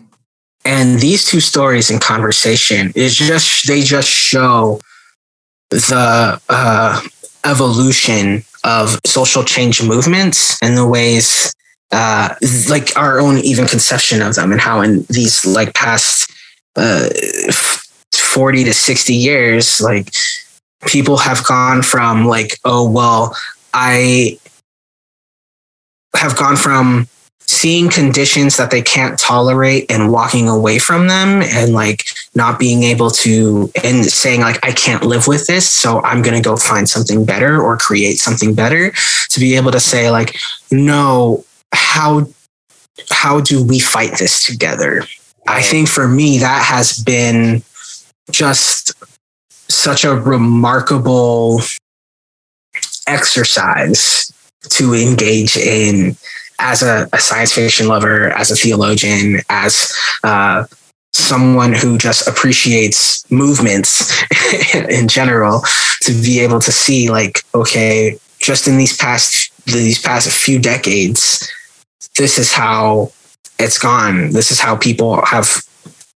[0.64, 4.80] And these two stories in conversation is just, they just show
[5.70, 7.00] the uh,
[7.44, 11.54] evolution of social change movements and the ways
[11.92, 12.34] uh,
[12.68, 16.32] like our own even conception of them and how in these like past
[16.74, 17.08] uh,
[18.12, 20.12] 40 to 60 years, like
[20.86, 23.36] people have gone from like, oh, well,
[23.74, 24.38] I
[26.14, 27.08] have gone from
[27.40, 32.82] seeing conditions that they can't tolerate and walking away from them and like not being
[32.82, 36.56] able to and saying like I can't live with this so I'm going to go
[36.56, 38.92] find something better or create something better
[39.30, 40.36] to be able to say like
[40.72, 42.26] no how
[43.10, 45.04] how do we fight this together?
[45.46, 47.62] I think for me that has been
[48.30, 48.85] just
[49.68, 51.60] such a remarkable
[53.06, 54.32] exercise
[54.68, 56.16] to engage in
[56.58, 59.92] as a, a science fiction lover, as a theologian, as
[60.24, 60.64] uh,
[61.12, 64.12] someone who just appreciates movements
[64.74, 65.62] in general,
[66.02, 71.50] to be able to see like, okay, just in these past these past few decades,
[72.16, 73.10] this is how
[73.58, 74.30] it's gone.
[74.30, 75.62] This is how people have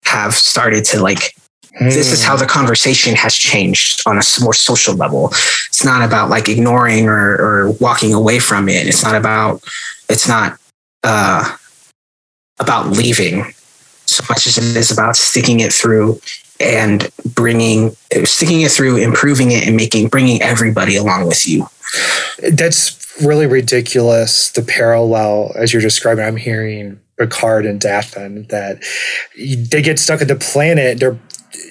[0.04, 1.34] have started to like
[1.80, 5.28] this is how the conversation has changed on a more social level.
[5.68, 8.86] It's not about like ignoring or, or walking away from it.
[8.86, 9.62] It's not about,
[10.08, 10.58] it's not
[11.04, 11.56] uh,
[12.58, 13.52] about leaving
[14.06, 16.20] so much as it is about sticking it through
[16.60, 17.90] and bringing,
[18.24, 21.68] sticking it through, improving it and making, bringing everybody along with you.
[22.50, 24.50] That's really ridiculous.
[24.50, 28.82] The parallel as you're describing, I'm hearing Picard and Dathon that
[29.36, 31.00] they get stuck at the planet.
[31.00, 31.18] They're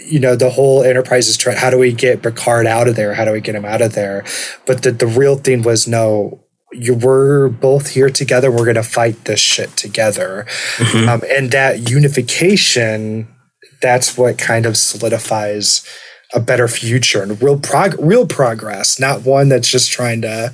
[0.06, 3.14] you know the whole enterprise is trying how do we get Picard out of there?
[3.14, 4.26] How do we get him out of there?
[4.66, 6.43] But the, the real thing was no
[6.74, 8.52] you we're both here together.
[8.52, 10.45] We're going to fight this shit together.
[10.76, 11.10] Mm-hmm.
[11.10, 13.34] um, and that unification
[13.82, 15.88] that's what kind of solidifies
[16.34, 20.54] a better future and real prog- real progress not one that's just trying to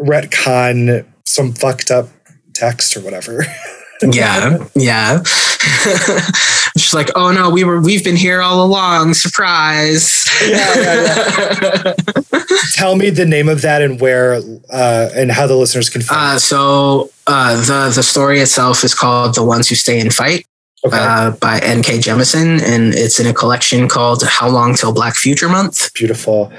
[0.00, 2.08] retcon some fucked up
[2.54, 3.44] text or whatever
[4.02, 5.22] yeah, yeah.
[6.76, 9.14] She's like, oh no, we were we've been here all along.
[9.14, 10.26] Surprise.
[10.42, 11.94] Yeah, yeah,
[12.32, 12.42] yeah.
[12.74, 14.40] Tell me the name of that and where
[14.70, 16.36] uh, and how the listeners can find.
[16.36, 20.46] Uh, so uh, the the story itself is called "The Ones Who Stay and Fight."
[20.86, 20.96] Okay.
[20.96, 21.98] Uh, by N.K.
[21.98, 26.52] Jemisin, and it's in a collection called "How Long Till Black Future Month." Beautiful,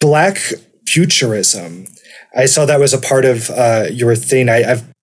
[0.00, 0.38] Black
[0.86, 1.86] futurism.
[2.36, 4.48] I saw that was a part of uh, your thing.
[4.48, 4.93] I, I've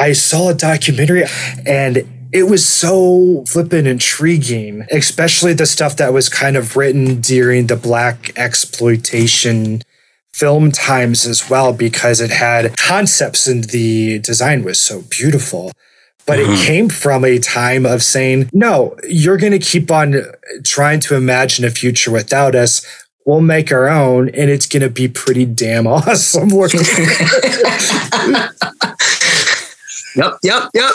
[0.00, 1.24] I saw a documentary
[1.66, 7.66] and it was so flippin' intriguing, especially the stuff that was kind of written during
[7.66, 9.82] the blaxploitation
[10.32, 15.72] film times as well, because it had concepts and the design was so beautiful.
[16.24, 16.52] But mm-hmm.
[16.52, 20.22] it came from a time of saying, no, you're going to keep on
[20.64, 22.86] trying to imagine a future without us.
[23.26, 26.48] We'll make our own, and it's going to be pretty damn awesome.
[30.16, 30.92] Yep, yep, yep.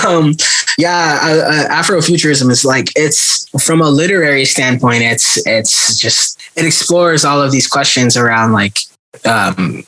[0.06, 0.34] um,
[0.78, 5.02] yeah, uh, uh, Afrofuturism is like it's from a literary standpoint.
[5.02, 8.78] It's it's just it explores all of these questions around like
[9.24, 9.84] um,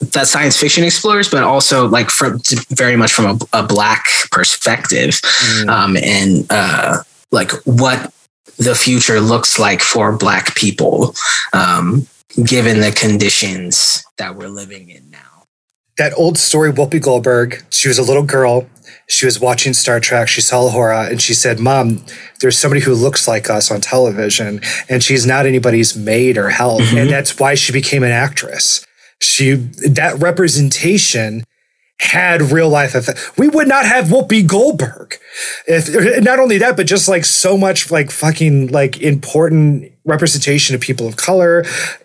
[0.00, 2.40] that science fiction explores, but also like from
[2.70, 5.68] very much from a, a black perspective, mm.
[5.68, 6.98] um, and uh,
[7.32, 8.12] like what
[8.58, 11.14] the future looks like for black people,
[11.52, 12.06] um,
[12.44, 15.25] given the conditions that we're living in now.
[15.98, 17.64] That old story, Whoopi Goldberg.
[17.70, 18.66] She was a little girl.
[19.08, 20.28] She was watching Star Trek.
[20.28, 22.04] She saw Uhura and she said, Mom,
[22.40, 26.82] there's somebody who looks like us on television, and she's not anybody's maid or help.
[26.82, 26.98] Mm-hmm.
[26.98, 28.84] And that's why she became an actress
[29.20, 31.44] she that representation
[31.98, 33.38] had real life effect.
[33.38, 35.16] We would not have Whoopi Goldberg
[35.66, 40.80] if not only that, but just like so much like fucking like important representation of
[40.80, 41.62] people of color,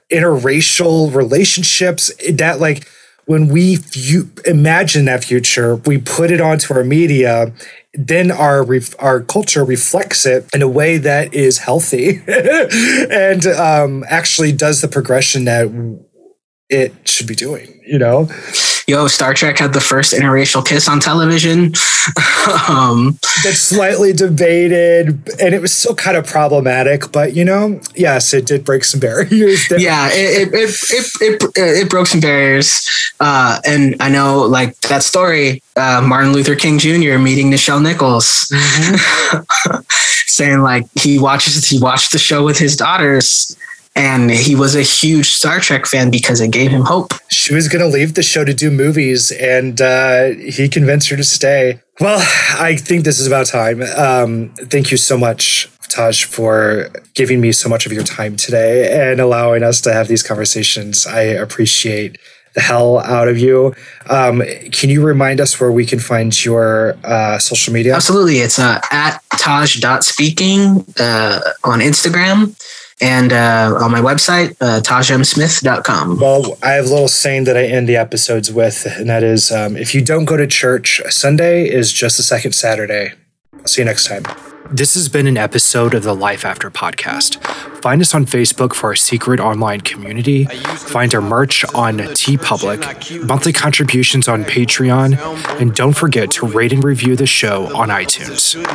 [0.09, 2.11] interracial relationships.
[2.31, 2.87] That like
[3.25, 7.53] when we view, imagine that future, we put it onto our media.
[7.93, 8.65] Then our
[8.99, 14.87] our culture reflects it in a way that is healthy, and um, actually does the
[14.87, 15.67] progression that
[16.69, 18.29] it should be doing, you know?
[18.91, 21.67] Yo, Star Trek had the first interracial kiss on television.
[22.67, 25.07] um, That's slightly debated,
[25.39, 28.99] and it was still kind of problematic, but you know, yes, it did break some
[28.99, 29.65] barriers.
[29.69, 29.79] There.
[29.79, 32.85] Yeah, it it, it, it, it, it broke some barriers.
[33.21, 37.17] Uh, and I know, like, that story, uh, Martin Luther King Jr.
[37.17, 39.81] meeting Nichelle Nichols, mm-hmm.
[40.27, 43.55] saying, like, he watches, he watched the show with his daughters
[43.95, 47.13] and he was a huge Star Trek fan because it gave him hope.
[47.29, 51.17] She was going to leave the show to do movies, and uh, he convinced her
[51.17, 51.81] to stay.
[51.99, 52.19] Well,
[52.59, 53.81] I think this is about time.
[53.81, 59.09] Um, thank you so much, Taj, for giving me so much of your time today
[59.11, 61.05] and allowing us to have these conversations.
[61.05, 62.17] I appreciate
[62.53, 63.73] the hell out of you.
[64.09, 67.95] Um, can you remind us where we can find your uh, social media?
[67.95, 68.39] Absolutely.
[68.39, 72.55] It's uh, at taj.speaking uh, on Instagram
[73.01, 74.79] and uh, on my website, uh.
[76.19, 79.51] Well, I have a little saying that I end the episodes with, and that is
[79.51, 83.13] um, if you don't go to church, Sunday is just the second Saturday.
[83.53, 84.23] I'll see you next time.
[84.73, 87.45] This has been an episode of the Life After podcast.
[87.81, 90.45] Find us on Facebook for our secret online community.
[90.45, 95.17] Find our merch on TeePublic, monthly contributions on Patreon,
[95.59, 98.55] and don't forget to rate and review the show on iTunes.
[98.55, 98.65] And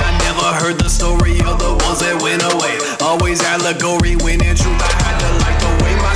[0.00, 2.76] I never heard the story of the ones that went away.
[3.06, 5.05] Always allegory when in truth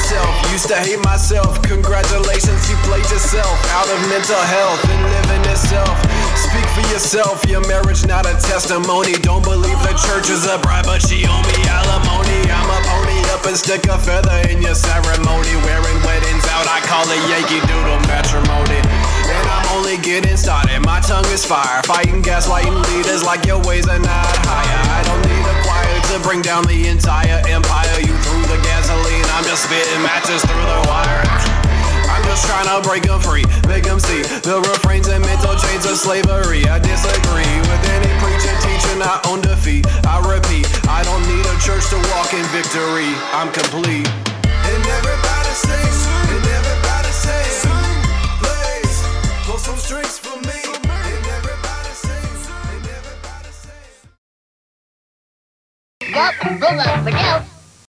[0.01, 0.33] myself.
[0.53, 1.61] Used to hate myself.
[1.63, 5.93] Congratulations, you played yourself out of mental health and living itself.
[6.33, 7.45] Speak for yourself.
[7.45, 9.13] Your marriage not a testimony.
[9.21, 12.41] Don't believe the church is a bribe, but she owe me alimony.
[12.49, 15.53] I'm a pony up and stick a feather in your ceremony.
[15.69, 18.81] Wearing weddings out, I call it Yankee Doodle matrimony.
[18.81, 20.81] And I'm only getting started.
[20.81, 24.83] My tongue is fire, fighting gaslighting leaders like your ways are not higher.
[24.97, 25.30] I don't
[26.11, 28.01] to bring down the entire empire.
[28.03, 31.23] You threw the gasoline, I'm just spitting matches through the wire.
[32.11, 35.87] I'm just trying to break them free, make them see the refrains and mental chains
[35.87, 36.67] of slavery.
[36.67, 39.87] I disagree with any preacher teaching I own defeat.
[40.03, 43.15] I repeat, I don't need a church to walk in victory.
[43.31, 44.11] I'm complete.
[44.67, 47.71] And everybody sings, and everybody sings.
[49.47, 50.60] Pull some strings for me.
[56.17, 56.35] Up,
[57.05, 57.60] the girl.